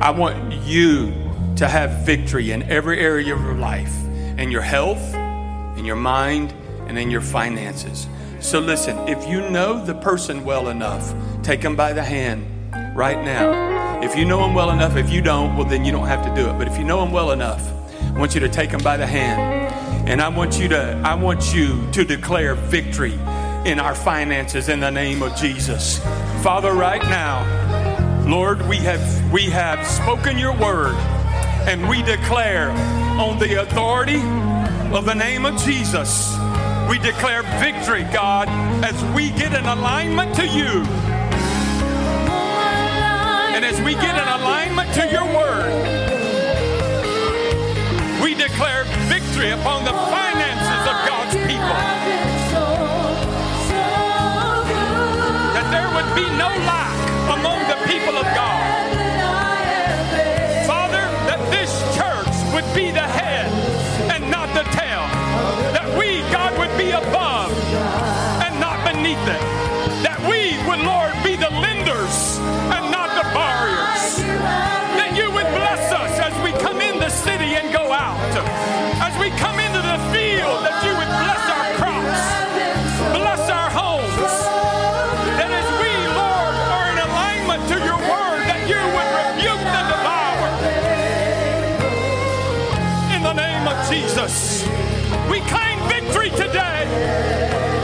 [0.00, 1.27] I want you
[1.58, 3.92] to have victory in every area of your life,
[4.38, 5.12] in your health,
[5.76, 6.54] in your mind,
[6.86, 8.06] and in your finances.
[8.38, 12.46] So listen, if you know the person well enough, take them by the hand
[12.96, 14.00] right now.
[14.00, 16.40] If you know them well enough, if you don't, well, then you don't have to
[16.40, 16.56] do it.
[16.56, 17.68] But if you know them well enough,
[18.02, 19.74] I want you to take them by the hand.
[20.08, 23.14] And I want you to, I want you to declare victory
[23.64, 25.98] in our finances in the name of Jesus.
[26.40, 27.44] Father, right now,
[28.28, 30.94] Lord, we have we have spoken your word
[31.68, 32.70] and we declare
[33.20, 34.22] on the authority
[34.96, 36.34] of the name of Jesus.
[36.88, 38.48] We declare victory, God,
[38.82, 40.82] as we get in alignment to you.
[43.52, 45.68] And as we get in alignment to your word,
[48.22, 51.76] we declare victory upon the finances of God's people.
[55.52, 56.87] That there would be no lack
[66.78, 67.50] be above
[68.46, 69.42] and not beneath it.
[70.06, 72.38] That we would, Lord, be the lenders
[72.70, 74.22] and not the borrowers.
[74.94, 78.14] That you would bless us as we come in the city and go out.
[79.02, 82.22] As we come into the field, that you would bless our crops,
[83.10, 84.34] bless our homes.
[85.34, 89.82] That as we, Lord, are in alignment to your word, that you would rebuke the
[89.82, 90.54] devourer.
[93.18, 94.62] In the name of Jesus,
[96.12, 97.77] three today.